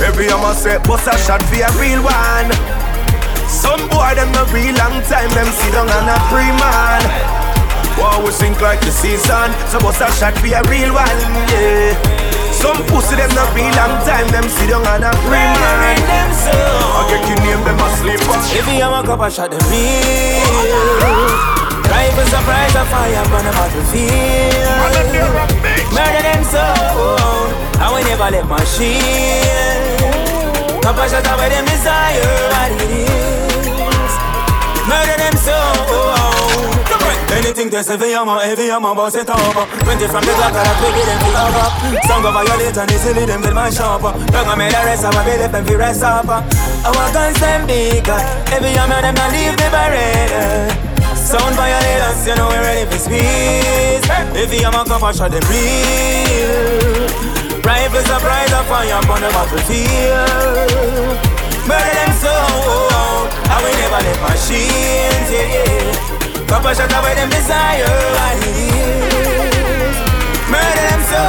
[0.00, 2.48] Every I'm a say, bust a shot for a real one.
[3.44, 7.04] Some boy them no real long time, them sit down and a free man.
[8.00, 11.20] Wow, we sink like the season, so bust a shot for a real one,
[11.52, 11.92] yeah.
[12.56, 16.00] Some pussy them no real long time, them sit down and a free man.
[16.00, 18.40] I get you name them a sleeper.
[18.56, 20.48] If you have a cup of shot, them real.
[21.92, 25.59] Rifle surprise a fire on the battlefield.
[26.10, 26.58] Murder them so,
[27.78, 30.02] I will never let my shield.
[30.82, 32.18] Of shot where them desire,
[32.50, 34.12] what it is.
[34.90, 35.54] Murder them so.
[37.30, 40.98] Anything test heavy hammer, heavy hammer, boss it over 20 from the Glock, I quick
[40.98, 44.74] them feel over Song of violate and easily them get my sharper Dog I made
[44.74, 46.26] a rest of my belly, them feel rest up.
[46.28, 48.18] I want guns them bigger.
[48.50, 50.89] Heavy hammer, them not leave the barrier
[51.30, 54.02] Sound violators, you know we're ready for speed.
[54.34, 57.06] Heavy hammer, cup of shot them real.
[57.62, 61.14] Rifles are bright of fire on the battlefield.
[61.70, 62.34] Murder them so,
[63.46, 65.80] I will never let machines, yeah, yeah.
[66.50, 69.96] Papa shut away them desire what it is
[70.50, 71.22] Murder them so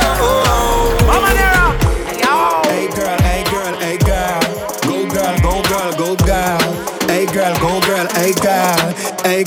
[1.06, 1.61] Mama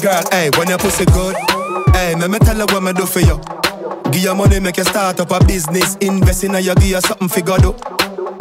[0.04, 1.34] girl, hey, when your pussy good
[1.94, 3.40] Hey, me me tell her what me do for you.
[4.12, 5.96] Give you money, make you start up a business.
[5.96, 7.74] Invest in a you, give something figure do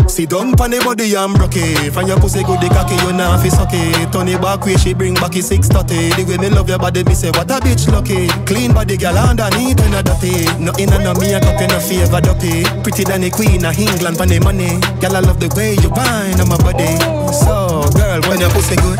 [0.07, 1.91] Sit down pon the body and broke it.
[1.93, 4.11] From your pussy good the cocky you nah fi suck it.
[4.11, 7.03] Turn it back way she bring back it 630 The way me love your body
[7.03, 8.27] me say what a bitch lucky.
[8.45, 10.45] Clean body girl underneath when a dirty.
[10.61, 14.27] Nothing on no makeup you no favor duppy Pretty than the queen of England pon
[14.27, 14.77] the money.
[15.01, 16.93] Girl I love the way you whine on my body.
[17.33, 18.99] So girl when your pussy good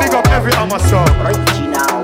[0.00, 2.03] Big up every hammer song Original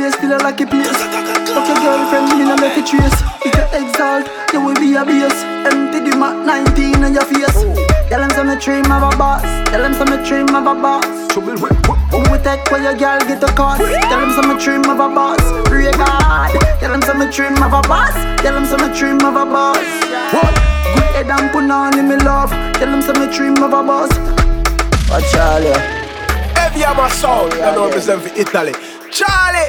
[0.00, 0.96] place, still a lucky place
[1.52, 3.20] Fuck your girlfriend, me no make it trace.
[3.44, 7.60] If you exalt, you will be a base Empty the Mac 19 on your face.
[8.08, 9.42] Tell them some me dream of a boss.
[9.68, 11.04] Tell them some me dream of a boss.
[11.34, 11.40] Who
[12.30, 15.08] we take where your girl get a cost Tell them some me dream of a
[15.10, 15.42] boss.
[15.68, 16.54] Pray God.
[16.78, 18.14] Tell them some me dream of a boss.
[18.40, 19.84] Tell them some me dream of a boss.
[20.32, 20.54] What?
[20.94, 22.50] Good head and put on in me love.
[22.78, 24.10] Tell them some me dream of a boss.
[25.10, 25.74] Watch all ya
[26.54, 28.72] Heavy hammer sound, you know represent for Italy.
[29.10, 29.66] Charlie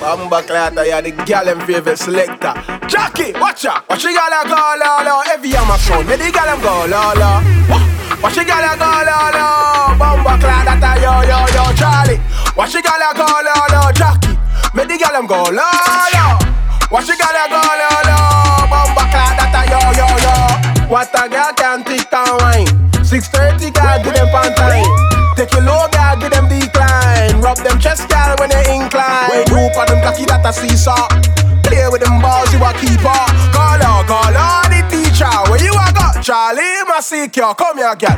[0.00, 2.54] Bamba Clata, yeah, the gal them favorite selector
[2.88, 6.30] Jackie, watch out Watch the gal a go la la Heavy hammer sound, make the
[6.30, 7.40] gal them go la la
[8.22, 12.20] Watch the gal a go la la Bamba Clata, yo yo yo Charlie
[12.56, 14.34] Watch the gal a go la la Jackie
[14.74, 15.70] Me the girl them go la
[16.10, 16.34] la.
[16.90, 18.18] Watch the girl go la la.
[18.66, 19.38] Bumba clad
[19.70, 20.34] yo yo yo.
[20.90, 22.66] What a girl can tick and wine.
[23.04, 24.50] 630 girl give them pan.
[25.36, 26.63] Take your low girl give them decline.
[27.44, 29.28] Rub them chest girl when they incline.
[29.28, 31.12] When you for them cocky that a seesaw.
[31.60, 33.20] Play with them balls you a keeper.
[33.52, 35.28] Call out, call out the teacher.
[35.52, 37.54] Where you a got Charlie Masicure.
[37.54, 38.16] Come here, girl.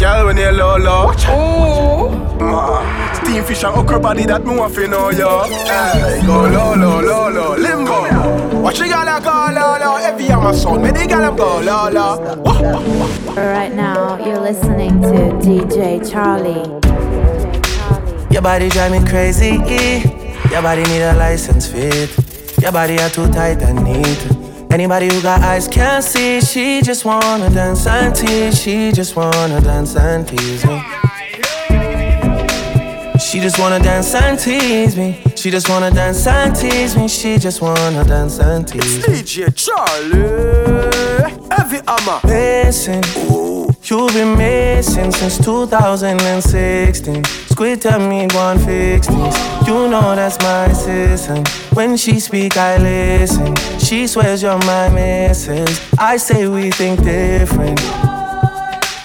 [0.00, 1.14] Girl, when you low low.
[1.30, 2.26] Ooh.
[2.42, 3.14] Ma.
[3.14, 5.44] Steam fish and okra body that me want to know yo.
[5.44, 8.60] Hey, go low low low low limbo.
[8.62, 9.96] Watch the girl go low low.
[10.02, 12.18] Every on my son, me the girl go low low.
[13.36, 16.66] Right now, you're listening to DJ Charlie.
[18.36, 19.52] Your body drive me crazy.
[20.50, 22.14] Your body need a license fit.
[22.60, 24.70] Your body are too tight and neat.
[24.70, 26.42] Anybody who got eyes can't see.
[26.42, 28.60] She just wanna dance and tease.
[28.60, 30.82] She just wanna dance and tease me.
[33.18, 35.22] She just wanna dance and tease me.
[35.34, 37.08] She just wanna dance and tease me.
[37.08, 39.14] She just wanna dance and tease me.
[39.14, 40.20] DJ Charlie,
[41.50, 42.20] heavy hammer.
[42.22, 43.02] Listen,
[43.90, 47.24] you've been missing since 2016.
[47.24, 49.66] Squid tell me one fix this.
[49.66, 51.44] You know that's my system.
[51.74, 53.54] When she speak, I listen.
[53.78, 55.80] She swears you're my missus.
[55.98, 57.80] I say we think different.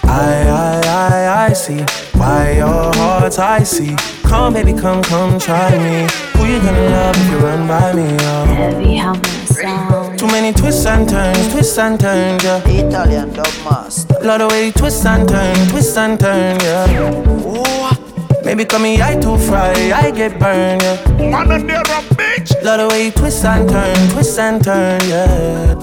[0.04, 1.82] I, I, I, I see
[2.20, 3.96] why your heart's icy.
[4.24, 6.08] Come, baby, come, come, try me.
[6.38, 8.18] Who you gonna love if you run by me?
[8.22, 8.46] Oh.
[8.46, 10.01] Heavy hammer sound.
[10.22, 12.62] Too many twists and turns, twists and turns, yeah.
[12.68, 14.20] Italian dub master.
[14.22, 17.26] Love the way you twist and turn, twist and turn, yeah.
[17.28, 18.46] Ooh.
[18.46, 21.32] Maybe call me I too fry, I get burned, yeah.
[21.32, 22.54] Man, and they're a bitch.
[22.62, 25.74] Love the way you twist and turn, twist and turn, yeah.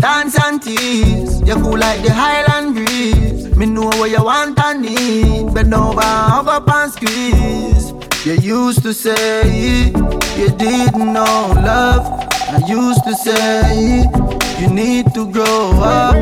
[0.00, 3.56] Dance and tease, you cool like the Highland breeze.
[3.56, 7.94] Me know what you want and need, bend over, hug up and squeeze.
[8.26, 9.88] You used to say
[10.36, 12.28] you didn't know love.
[12.50, 14.04] I used to say
[14.58, 16.16] you need to grow up.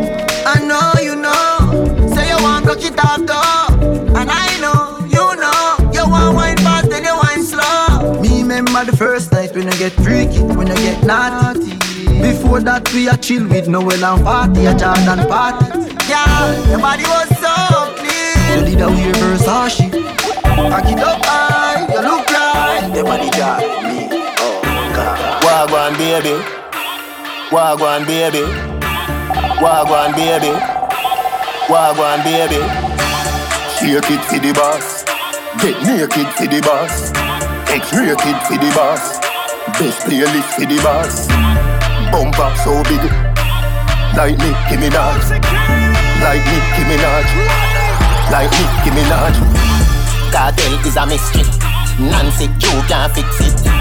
[0.45, 5.27] I know you know, say you want block it off though, and I know you
[5.39, 8.21] know you want wine fast then you wine slow.
[8.21, 11.77] Me remember the first night when I get freaky, when I get naughty.
[12.21, 15.67] Before that we a chill with Noel and party, a Jordan party.
[16.09, 17.55] Yeah, your body was so
[18.03, 18.67] clean.
[18.67, 19.93] You did a weird Versace.
[20.43, 22.91] Back it up high, you look right.
[22.95, 24.16] Your body got me.
[25.67, 25.93] God.
[25.97, 26.35] Wagwan baby,
[27.51, 28.45] Wagwan baby,
[29.59, 30.53] Wagwan baby,
[31.69, 32.63] Wagwan baby.
[33.77, 35.05] Shake it for the boss,
[35.61, 37.13] get naked for the boss,
[37.69, 39.19] X-rated for the boss,
[39.79, 41.27] best playlist for the boss.
[42.11, 43.03] Bumper so big,
[44.17, 45.31] like Nicki Minaj,
[46.23, 47.29] like Nicki Minaj,
[48.31, 49.35] like Nicki Minaj.
[50.33, 51.45] Cartel is a mystery.
[51.99, 53.76] Nancy, you can't fix it.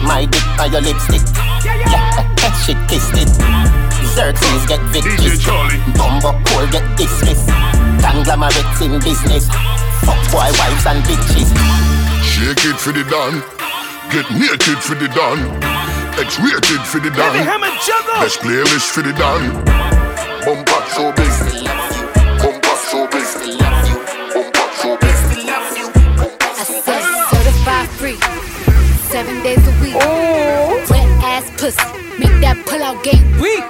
[0.00, 1.20] Put my dick on your lipstick.
[1.62, 3.28] Yeah, she kissed it.
[4.16, 5.44] Xerxes get victories.
[5.98, 7.48] Bumbo Cole get dismissed.
[8.00, 9.48] Conglomerates in business.
[10.00, 11.52] Fuck boy wives and bitches.
[12.24, 13.42] Shake it for the done,
[14.10, 15.40] get naked for the done,
[16.18, 17.36] X-rated for the done.
[18.20, 19.52] Best playlist for the done.
[20.46, 21.28] Bumper so big,
[22.40, 23.69] bumper so big,
[29.10, 29.94] seven days a week.
[29.94, 31.82] Wet ass pussy,
[32.18, 33.62] make that pull out game weak.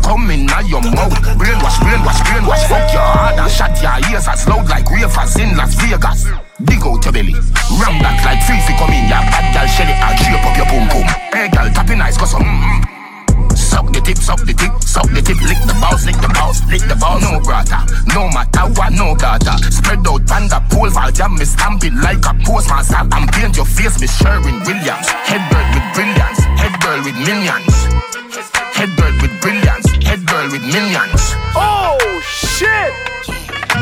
[0.00, 2.64] Come in now your mouth, brainwash, brainwash, brainwash.
[2.68, 6.24] Fuck your heart and shut your ears as loud like ravers in Las Vegas.
[6.64, 7.36] Dig out your belly,
[7.80, 9.08] ram that like Fifi come in.
[9.12, 11.06] Ya bad girl shelly, I'll shape up your boom boom.
[11.32, 12.42] Hey girl, tapping nice, cause some.
[12.42, 12.93] Mm, Suck the
[14.04, 16.94] tip, suck the tip, suck the tip, lick the balls, lick the balls, lick the
[16.94, 17.24] balls.
[17.24, 17.80] No brother,
[18.12, 19.56] no matter what, no data.
[19.72, 23.00] Spread out panda pole, val jam me stamp it like a postmaster.
[23.00, 25.08] And paint your face with Sherwin Williams.
[25.24, 27.74] Head bird with brilliance, head girl with millions.
[28.76, 31.22] Head bird with brilliance, head girl with millions.
[31.56, 32.92] Oh shit!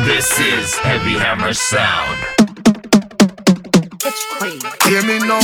[0.07, 2.17] This is Heavy Hammer Sound.
[4.87, 5.43] Hear me now,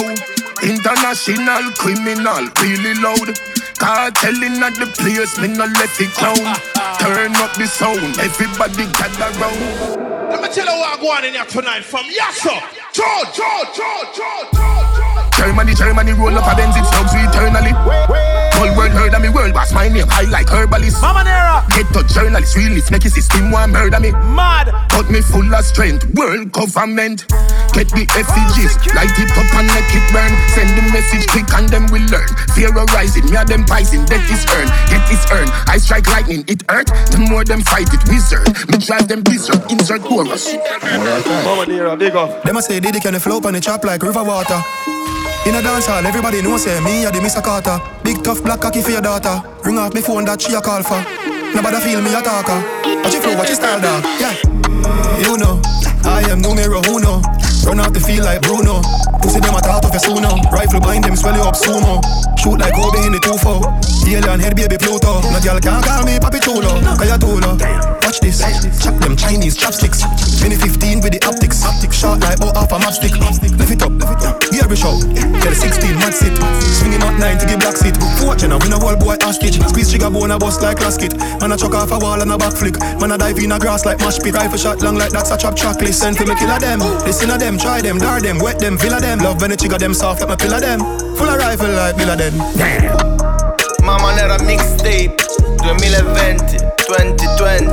[0.63, 3.58] international criminal, really loud.
[3.79, 6.35] Cartelling at the place, me no let it clown.
[6.99, 10.29] Turn up the sound, everybody gather round.
[10.29, 12.53] Let me tell you what I'm going in here tonight from Yasso.
[12.91, 15.33] George, George, George, George, George.
[15.33, 17.71] Germany, Germany, roll up a Benz, it slugs eternally.
[17.71, 18.38] Whole
[18.79, 21.01] world heard of me, world boss, my name high like herbalist.
[21.01, 21.67] Mama Nera.
[21.75, 24.11] Get to journalist, really snake system, one murder me.
[24.11, 24.71] Mad.
[24.89, 27.27] But me full of strength, world government.
[27.75, 30.31] Get the oh, effigies, light it up and make it burn.
[30.55, 32.29] Send the message quick and them will learn.
[32.55, 35.51] Fear arising, me and them pricing, death is earned, get is earned.
[35.67, 36.87] I strike lightning, it hurt.
[37.11, 38.47] The more them fight it, wizard.
[38.71, 40.55] Me drive them blizzard, insert chorus.
[41.43, 42.43] Mama Nera, big up.
[42.43, 44.63] Them a say Diddy can flow on the chop like river water.
[45.45, 47.41] In a dance hall, everybody know say eh, me a the Mr.
[47.41, 47.79] Carter.
[48.03, 49.41] Big tough black cocky for your daughter.
[49.63, 51.01] Ring off me phone that she a call for.
[51.55, 52.59] Nobody feel me a talker.
[53.01, 54.03] Watch your flow, watch your style, dog.
[54.21, 54.35] Yeah.
[55.23, 55.57] You know,
[56.05, 57.23] I am numero uno.
[57.65, 58.81] Run out the field like Bruno.
[59.21, 60.29] Pussy them a talk of your sooner.
[60.51, 61.99] Rifle blind them, swell you up sumo.
[62.37, 64.07] Shoot like Kobe in the 2-4.
[64.07, 65.21] Alien head baby Pluto.
[65.33, 66.79] No girl can't call me Papi Chulo.
[66.95, 67.57] Kaya Tulo.
[68.09, 68.41] Watch this.
[68.81, 70.01] Chop them Chinese chopsticks.
[70.41, 71.61] Mini 15 with the optics.
[71.61, 73.13] Optics shot like oh half a matchstick.
[73.13, 73.93] Lift it up.
[74.49, 74.97] Gear be show.
[75.45, 76.33] Tell 16 mad sit.
[76.73, 77.93] Swing him at 9 to give black seat.
[78.25, 79.61] Watch now, win a wall boy hostage.
[79.61, 81.21] Squeeze trigger bone a bust like last casket.
[81.37, 82.81] Man a chuck off a wall and a back flick.
[82.97, 84.33] Man a dive in a grass like mash pit.
[84.33, 85.93] Rifle shot long like that's a chop chocolate.
[85.93, 86.81] Send for me killer them.
[87.05, 89.21] Listen to them, try them, dar them, wet them, villa them.
[89.21, 90.81] Love when the trigger them soft like my pillar them.
[91.13, 91.93] Full of rifle like.
[91.93, 92.41] Damn.
[93.85, 95.13] Mamma nera mixtape
[95.61, 97.65] 2020 2020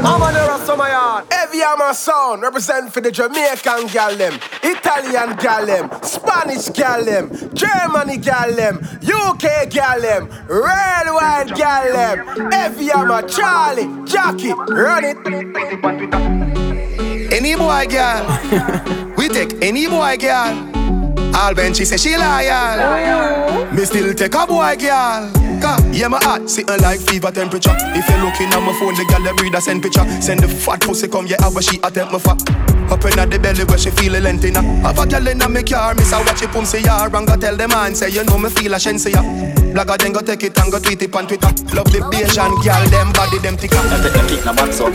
[0.00, 1.24] Mama.
[1.30, 4.16] Heavy hammer sound represent for the Jamaican gal
[4.62, 7.04] Italian gal Spanish gal
[7.52, 8.58] Germany gal
[9.02, 10.00] UK gal
[10.48, 12.16] red wine gal.
[12.50, 15.18] Heavy hammer Charlie, Jackie, run it.
[17.30, 20.79] Any boy girl, we take any boy girl.
[21.34, 25.30] All when she say she loyal, me still take a boy girl.
[25.92, 27.74] Yeah, my heart sitting like fever temperature.
[27.74, 30.04] If you're looking at my phone, the girl that breed a send picture.
[30.20, 32.40] Send the fat pussy come, yeah, a she attempt my fat.
[32.90, 34.44] Up in the belly where she feel a length.
[34.44, 37.04] Have a girl in me car, miss a watch it pum say ya.
[37.04, 39.12] And go tell the man, say you know me feel a shense
[39.70, 39.84] ya.
[39.84, 41.48] Blagger then go take it and go tweet it on Twitter.
[41.74, 43.78] Love the Asian girl, them body them thicker.
[43.78, 44.92] I take a kick no box up,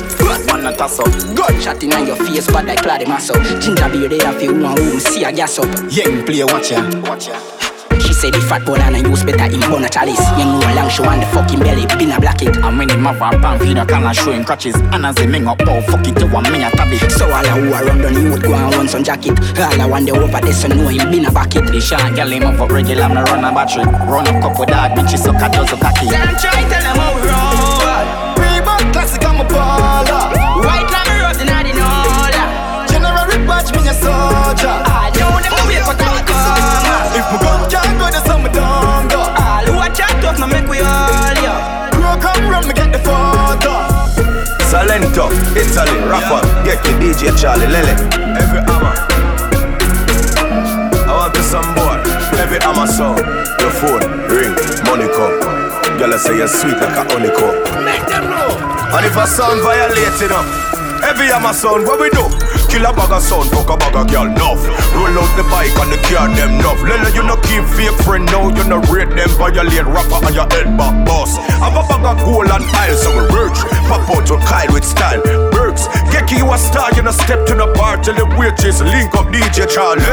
[0.51, 1.07] one not toss up.
[1.35, 3.41] Gunshot in your face, bad like Claude mass up.
[3.61, 5.67] Ginger beer they have you one room, see a gas up.
[5.89, 6.83] Young play, watch ya.
[7.07, 7.54] Watch ya.
[8.25, 10.17] She say the fat boy and I use better in bone chalice.
[10.33, 12.57] Young know long show and the fucking belly, been a black it.
[12.57, 14.73] I'm winning my van pan feed a can showing crutches.
[14.93, 17.11] And as they ming up, oh fuck it, you want me a tab it.
[17.11, 19.37] So all who are run down the road go and run some jacket.
[19.59, 21.69] All I want the over there so know him been a back it.
[21.69, 23.85] The shot girl him up for regular, me run a battery.
[24.09, 26.09] Run up couple dog, bitches suck a dozen cocky.
[26.09, 27.54] Them try tell them how we
[40.35, 41.55] are now make we all yo.
[41.95, 43.87] Bro, come run me get the photo.
[44.67, 47.95] Salento, Italy, rapper, get the DJ Charlie Lele.
[48.35, 48.95] Every hammer.
[51.07, 51.97] I want to some boy.
[52.39, 53.19] Every hammer sound.
[53.59, 54.53] Your phone ring,
[54.85, 55.39] money come.
[55.97, 57.85] Girl, I say you're sweet like a honeycomb.
[57.85, 58.51] Make them know.
[58.95, 60.45] And if a sound violating up,
[61.03, 62.25] every hammer sound, what we do?
[62.75, 64.59] Kill a bag of sound, fuck a bag of girl, nuff.
[64.91, 66.75] Roll out the bike and the car, them nuff.
[66.83, 70.43] Lele, you no keep fake friend now, you no rate them violate rapper on your
[70.51, 71.39] head back boss.
[71.63, 73.55] Have a bag of gold and aisle, so we rich.
[73.87, 75.23] Pop out to Kyle with style.
[75.55, 79.15] Burks, get you a star, you no step to the bar till the waitress link
[79.15, 80.03] up DJ Charlie.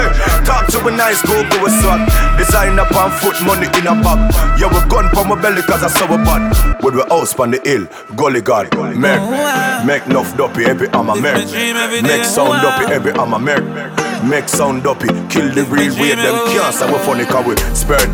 [0.46, 2.06] Talk to a nice go go with swag.
[2.38, 4.22] Design up on foot, money in a bag.
[4.54, 6.54] Yeah, we gun for my belly cause I saw a bad.
[6.78, 9.18] With we house on the hill, gully god, merk.
[9.82, 11.42] Make enough dopey, every I'm a merk.
[12.06, 13.64] Make sound dopey, every I'm a merk.
[14.22, 18.10] Make sound dopey, kill the real way, them can't say we funny cause we spend.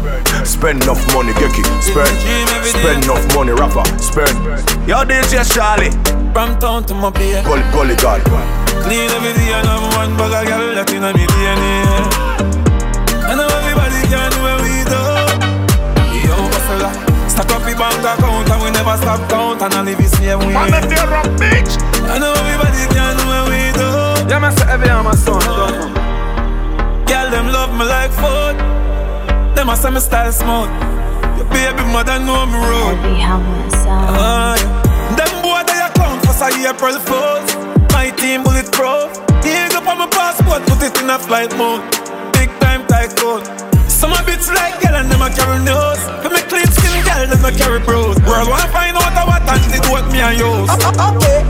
[0.47, 2.15] Spend enough money, gecky, spend.
[2.65, 4.33] Spend enough money, rapper, spend.
[4.89, 5.93] Yo, DJ Charlie.
[6.33, 7.43] From town to my beer.
[7.43, 8.23] Gully, gully god.
[8.87, 12.39] Clean every day and I'm one bag of girl that in a me DNA.
[13.27, 15.03] I know everybody can do what we do.
[16.23, 16.95] Yo, hustler.
[17.29, 20.39] Stack up the bank account and we never stop count and I live the same
[20.47, 20.55] way.
[20.55, 21.75] Man, if you're a bitch.
[22.07, 22.58] I know everybody
[24.29, 25.41] Yeah, man, say every hammer son.
[25.41, 25.95] done.
[27.09, 28.57] Girl, them love me like food.
[29.57, 30.69] Them a say me style smooth.
[31.39, 32.97] Your baby mother know me road.
[33.89, 35.17] Ah, yeah.
[35.17, 37.57] Them boy they a come for say April Fools.
[37.93, 39.17] My team bulletproof.
[39.41, 41.81] Dig up on my passport, put it in a flight mode.
[42.37, 43.41] Big time tycoon.
[43.89, 46.05] Some a bitch like girl and them a carry nose.
[46.23, 48.21] For me clean skin girl, them a carry bros.
[48.29, 50.69] World wanna find out what and it what me and yours.
[50.69, 51.41] Okay.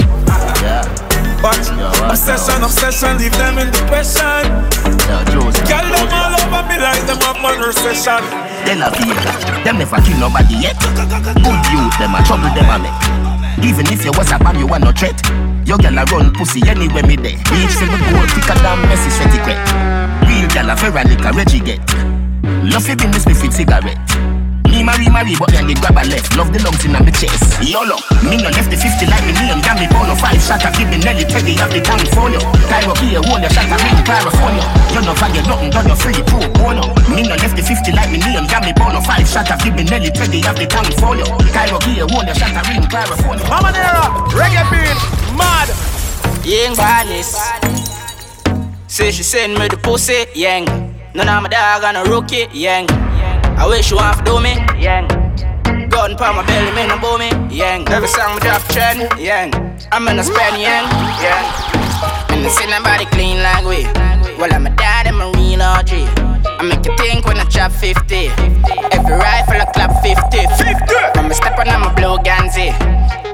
[0.62, 1.07] Yeah.
[1.40, 1.62] But
[2.10, 4.42] obsession, obsession, leave them in depression.
[5.70, 8.22] Girl, them all over me like them up on recession.
[8.66, 9.14] Then a feel
[9.62, 10.76] them never kill nobody yet.
[11.38, 13.64] Good youth, them a trouble, them a make.
[13.64, 15.20] Even if you was a bam, you are no threat.
[15.66, 17.38] Your gal a run pussy anywhere me there.
[17.54, 19.62] Reach for the goal, thicker than messy sweaty crap.
[20.26, 21.80] Real gal a Ferrari like a Reggie get.
[22.66, 23.98] Love for business me fit cigarette.
[24.78, 26.38] Me me marry, marry, but then they grab a left.
[26.38, 27.58] Love the lungs in my chest.
[27.58, 29.58] YOLO, me no left the 50 like me name.
[29.58, 30.62] Damn me, bono five shot.
[30.62, 32.38] I give me Nelly, Teddy, have the tank for you.
[32.70, 34.62] Tyro here, hold your shot, I ring California.
[34.94, 36.94] You know, fire nothing, done your free, pro bono.
[37.10, 38.46] Me no left the 50 like me name.
[38.46, 39.50] Damn me, bono five shot.
[39.50, 41.26] I give me Nelly, Teddy, have the tank for you.
[41.50, 43.42] Tyro here, hold your shot, I ring California.
[43.50, 44.94] Mama Nera, reggae beat,
[45.34, 45.66] mad.
[46.46, 47.34] Young badness.
[48.86, 50.70] Say she send me the pussy, yang.
[51.18, 52.86] None of my dog on a rookie, yang.
[53.58, 55.08] I wish you to do me, yang.
[55.90, 57.82] Gun pa my belly, me no bow me, yang.
[57.88, 59.50] Every song me drop trend, yang.
[59.90, 60.86] I'm in a spend, yang,
[61.18, 61.44] yang.
[62.30, 63.82] And I see nobody clean like we.
[64.38, 65.90] Well, I'm a dad and a real OG.
[66.46, 68.30] I make you think when I chop 50.
[68.94, 70.14] Every rifle I clap 50.
[70.14, 71.18] 50.
[71.18, 72.70] When me step on, I'm a blue Ganzi.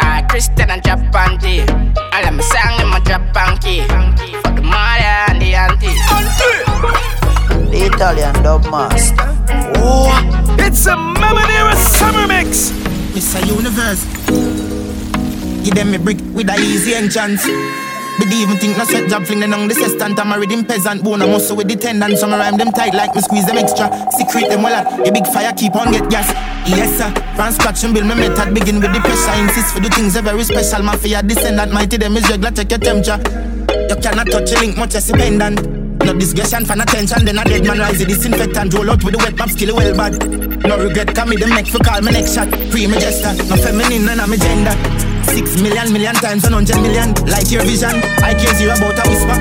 [0.00, 1.68] I Christian and drop panty.
[2.12, 3.84] All of my song in my drop panky.
[4.40, 7.23] For the mother and the auntie.
[7.74, 9.18] The Italian dub master.
[9.82, 10.06] Oh,
[10.62, 12.70] it's a Mamanera summer mix.
[13.10, 13.42] Mr.
[13.50, 14.06] Universe.
[15.66, 17.42] Give them a brick with a easy entrance.
[18.14, 21.02] But even think no sweat job fling them on the sestant I'm a rhythm peasant
[21.02, 23.90] bone a muscle with the tendon Some rhyme them tight like me squeeze them extra
[24.12, 26.30] Secret them well a big fire keep on get gas
[26.70, 29.90] Yes sir, from scratch and build my method Begin with the pressure, insist for the
[29.90, 33.18] things are very special Mafia descendant, mighty them is regular, check your temperature
[33.90, 37.44] You cannot touch a link much as a pendant no discussion fan attention, then a
[37.44, 38.74] dead man rise the disinfectant.
[38.74, 40.14] Roll out with the wet map, skill well bad.
[40.66, 42.48] No regret, come me the neck for call me next shot.
[42.70, 44.74] Free me gesture, no feminine, none of me gender.
[45.32, 47.14] Six million, million times, one hundred million.
[47.26, 49.38] Like your vision, I care zero about a whisper.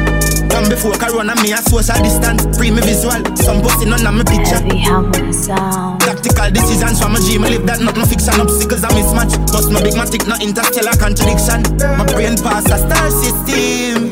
[0.50, 2.46] Done before Corona, me a social distance.
[2.58, 4.62] Free me visual, some pussy none of me picture.
[4.62, 6.02] Heavy sound.
[6.02, 8.40] Tactical decisions from a dream, I live that not no fiction.
[8.40, 11.62] Obstacles a mismatch, bust no big matic, no interstellar contradiction.
[11.98, 14.12] My brain pass a star system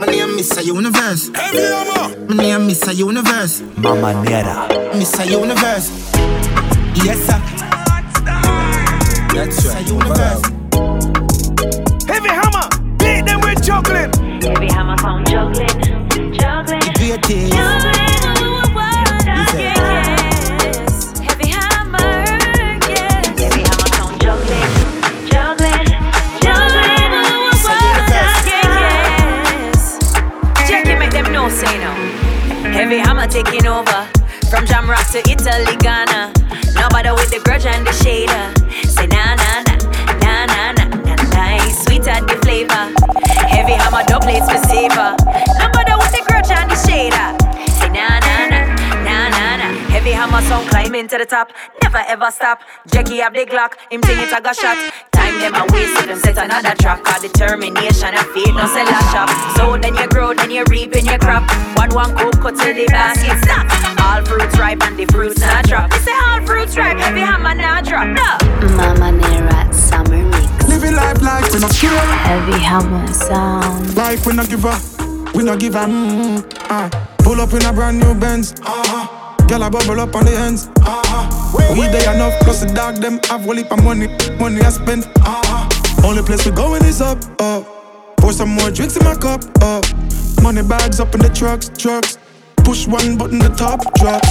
[0.00, 0.64] My name Mr.
[0.64, 1.28] Universe.
[1.28, 2.94] My name Mr.
[2.96, 3.60] Universe.
[3.76, 4.66] Mama Nera.
[4.94, 5.28] Mr.
[5.30, 5.90] Universe.
[7.04, 7.38] Yes, sir.
[9.34, 9.84] That's right.
[9.84, 9.92] Mr.
[9.92, 10.42] Universe.
[12.08, 12.68] Heavy hammer,
[12.98, 14.10] beat them with juggling.
[14.40, 15.68] Heavy hammer sound juggling.
[16.32, 16.80] Juggling.
[16.94, 17.52] Greatest.
[19.52, 19.89] Heavy
[33.30, 34.06] taking over.
[34.50, 36.32] From Jamrock to Italy, Ghana.
[36.74, 38.44] Nobody with the grudge and the shader.
[38.84, 39.74] Say na na na,
[40.18, 41.84] na na na, na nice.
[41.84, 42.90] Sweet at the flavor.
[43.46, 45.14] Heavy hammer double plates for savor.
[45.58, 47.28] Nobody with the grudge and the shader.
[47.78, 48.60] Say na na na,
[49.06, 49.68] na na na.
[49.94, 51.52] Heavy hammer song climbing to the top.
[51.82, 52.60] Never ever stop.
[52.88, 53.74] Jackie have the Glock.
[53.90, 55.09] Him think it a shot.
[55.30, 57.04] Time them a waste so them set another trap.
[57.04, 59.30] Cause determination and faith no sell a shop.
[59.56, 61.48] So then you grow, then you reap in your crop.
[61.76, 63.66] One one coke cut till the basket stop.
[64.02, 65.90] All fruits ripe and the fruits not drop.
[65.90, 68.08] They say all fruits ripe, heavy hammer not drop.
[68.08, 68.76] No.
[68.76, 70.68] Mama Nera summer mix.
[70.68, 71.90] Living life like we not care.
[72.26, 73.94] Heavy hammer sound.
[73.96, 74.82] Life we not give up.
[75.34, 75.88] We not give up.
[75.88, 76.90] Mm, uh.
[77.18, 78.52] Pull up in a brand new Benz.
[78.62, 79.19] Uh-huh.
[79.50, 80.68] Girl, I bubble up on the ends.
[80.76, 81.74] Uh-huh.
[81.74, 84.06] We they enough, plus the dog them have a heap of money.
[84.38, 85.10] Money I spend.
[85.16, 86.06] Uh-huh.
[86.06, 87.66] Only place we going is up, up.
[88.18, 89.84] Pour some more drinks in my cup, up.
[90.40, 92.16] Money bags up in the trucks, trucks.
[92.58, 94.30] Push one button, the top drops.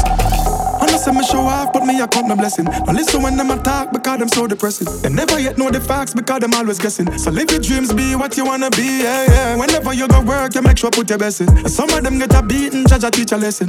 [0.99, 2.65] Say me show off, but me I count my blessing.
[2.65, 5.01] Now listen when them attack because them so depressing.
[5.01, 7.17] Them never yet know the facts because them always guessing.
[7.17, 8.99] So live your dreams, be what you wanna be.
[9.03, 9.55] Yeah, yeah.
[9.55, 11.47] Whenever you go work, you make sure put your best in.
[11.47, 13.67] And some of them get a beating, judge a teach a lesson.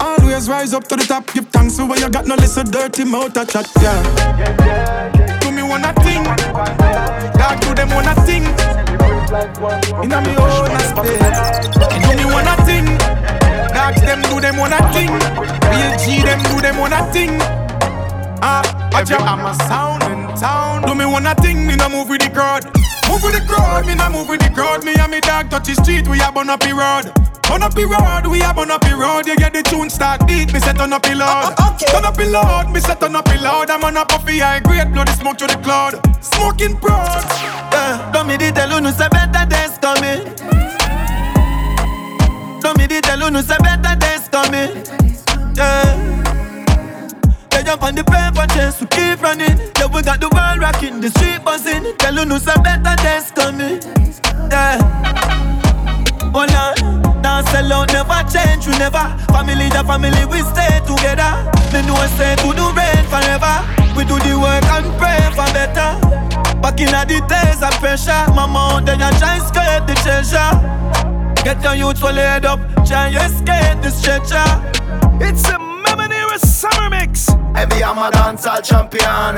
[0.00, 3.04] Always rise up to the top, give thanks for where you got no listen dirty
[3.04, 3.70] mouth a chat.
[3.80, 5.38] Yeah.
[5.38, 8.42] Do me one a thing, God do them one a thing.
[10.02, 11.22] Inna me own space.
[12.02, 12.56] Do me one a
[13.94, 14.06] thing.
[14.06, 15.10] Them do them one a thing.
[15.10, 17.38] Real G them do them one a thing.
[18.42, 20.82] Ah, I'm a sound in town.
[20.82, 22.64] Do me one a thing, me no move with the crowd.
[23.08, 24.84] Move with the crowd, me no move with the crowd.
[24.84, 27.12] Me and me dog touch the street, we a burn up the road.
[27.48, 29.26] Burn up the road, we a burn up the road.
[29.26, 31.54] You get the tune start beat, me set on up the load.
[31.78, 33.70] Turn up the load, me set on up the load.
[33.70, 35.94] I'm on a puffy high grade, blow the smoke to the cloud.
[36.22, 37.24] Smoking proud.
[37.72, 40.55] Yeah, don't me tell you no say better days coming.
[42.88, 44.70] Di tell you no say better days coming.
[45.56, 46.22] Yeah.
[47.50, 49.58] They jump on the paper chase, we keep running.
[49.78, 51.96] Yeah, we got the world rocking, the street buzzing.
[51.98, 53.82] Tell you no say better days coming.
[54.50, 54.78] Yeah.
[56.30, 59.02] Hold on, sell out, never change, we never.
[59.34, 61.32] Family, the family, we stay together.
[61.74, 63.66] Me know say to the rain forever.
[63.96, 65.98] We do the work and pray for better.
[66.62, 71.25] Back in the days of pressure, mama, then you try skate the treasure.
[71.46, 74.42] Get your youth full head up, try you escape the stretcher.
[75.24, 77.28] It's a Mamanera Summer Mix.
[77.54, 79.36] Heavy Hammer dancehall champion.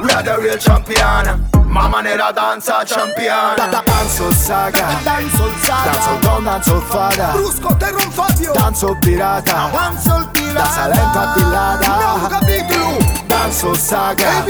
[0.00, 1.48] We are the real champion.
[1.66, 3.56] Mama Nera danza champion.
[3.56, 4.98] Da, da, danzo saga.
[5.02, 5.90] Danzo saga.
[5.90, 7.32] Danzo don, danzo fada.
[7.32, 8.52] Brusco, Terron Fabio.
[8.52, 9.70] Danzo pirata.
[9.72, 10.60] Danzo pirata.
[10.60, 11.96] Da Salento a Villada.
[12.16, 12.98] No capitolo.
[13.26, 14.44] Danzo saga.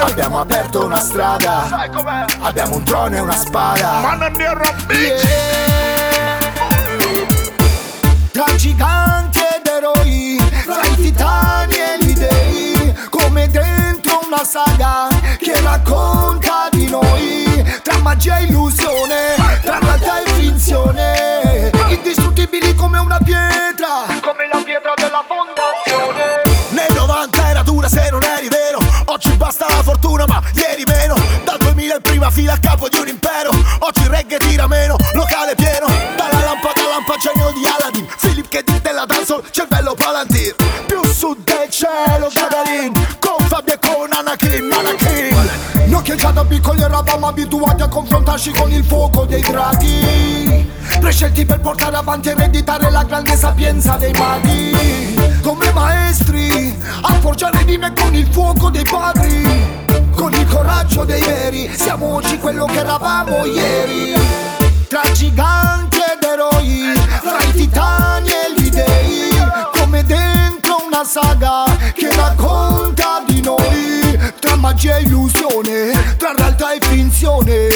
[0.00, 1.66] Abbiamo aperto una strada.
[1.68, 2.24] Sai com'è?
[2.40, 4.00] Abbiamo un trono e una spada.
[4.00, 5.26] Man Nera bitch.
[8.32, 11.77] Tra giganti ed eroi, tra i titani
[14.30, 22.74] una saga che racconta di noi, tra magia e illusione, tra realtà e finzione, indistruttibili
[22.74, 26.42] come una pietra, come la pietra della fondazione.
[26.70, 31.14] Nei 90 era dura se non eri vero Oggi basta la fortuna ma ieri meno.
[31.44, 34.96] Dal 2000 in prima fila a capo di un impero Oggi il reggae tira meno,
[35.14, 35.86] locale pieno.
[36.14, 40.54] Dalla lampada lampa genio di Aladdin Philip che della dancehall, cervello palantir.
[40.86, 43.78] Più su del cielo Gadalin Con Fabio e
[44.28, 49.24] con Anakin, Anakin Noi che già da piccoli eravamo abituati a confrontarci con il fuoco
[49.24, 50.70] dei draghi.
[51.00, 55.16] Prescelti per portare avanti e ereditare la grande sapienza dei maghi.
[55.42, 59.86] Come maestri, a forgiare rime con il fuoco dei padri.
[60.14, 64.12] Con il coraggio dei veri, siamo oggi quello che eravamo ieri.
[64.88, 66.92] Tra giganti ed eroi,
[67.22, 69.30] tra i titani e gli dei.
[69.72, 71.64] Come dentro una saga
[71.94, 73.07] che racconta
[74.58, 77.68] magia e illusione, tra realtà e finzione.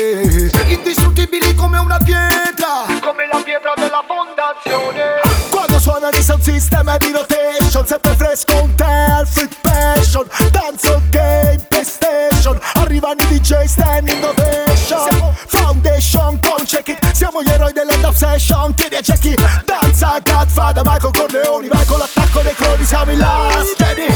[0.67, 5.21] Indistruttibili come una pietra Come la pietra della fondazione.
[5.51, 10.27] Quando suona di sound system e di rotation Sempre fresco un te, free passion.
[10.51, 12.59] Dancehall game, PlayStation.
[12.75, 15.35] Arrivano i DJ standing ovation.
[15.47, 21.13] Foundation, con check it Siamo gli eroi dell'end obsession Chiedi a Jackie Danza, Godfather, Michael
[21.13, 23.73] Corleone Vai con l'attacco dei cloni, siamo in last.
[23.75, 24.07] Steady.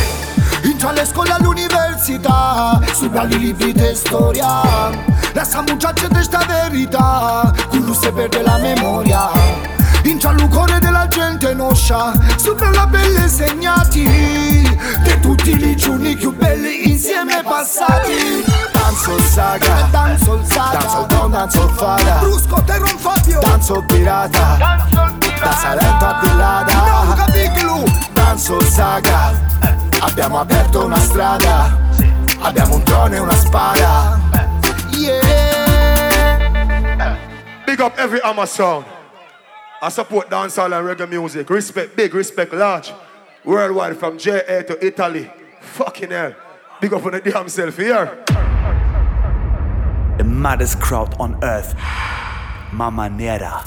[0.64, 1.75] Intra le scuole all'università
[2.06, 4.62] Studiali libri di storia.
[5.32, 9.28] Lascia muchacha de sta verità Quello se perde la memoria.
[10.04, 14.04] Intra il cuore della gente noscia Sopra la pelle segnati.
[14.04, 18.44] Di tutti i giorni più belli insieme passati.
[18.72, 22.18] Danzo saga Danzo saga Danzo don, danzo fada.
[22.20, 25.44] Brusco, Terron Fabio Danzo pirata Danzo pirata.
[25.44, 26.72] Da Salento a Villada
[27.04, 29.32] No capitolo Danzo saga
[29.98, 31.86] Abbiamo aperto una strada
[32.40, 34.18] Abbiamo un trono e una spada
[34.90, 35.36] Yeah
[37.66, 38.86] Big up every Hammer sound.
[39.82, 41.50] I support dancehall and reggae music.
[41.50, 42.92] Respect, big respect, large.
[43.44, 45.30] Worldwide from JA to Italy.
[45.60, 46.34] Fucking hell.
[46.80, 48.24] Big up on the damn self here.
[50.16, 51.74] The maddest crowd on earth.
[52.72, 53.62] Mama Nera.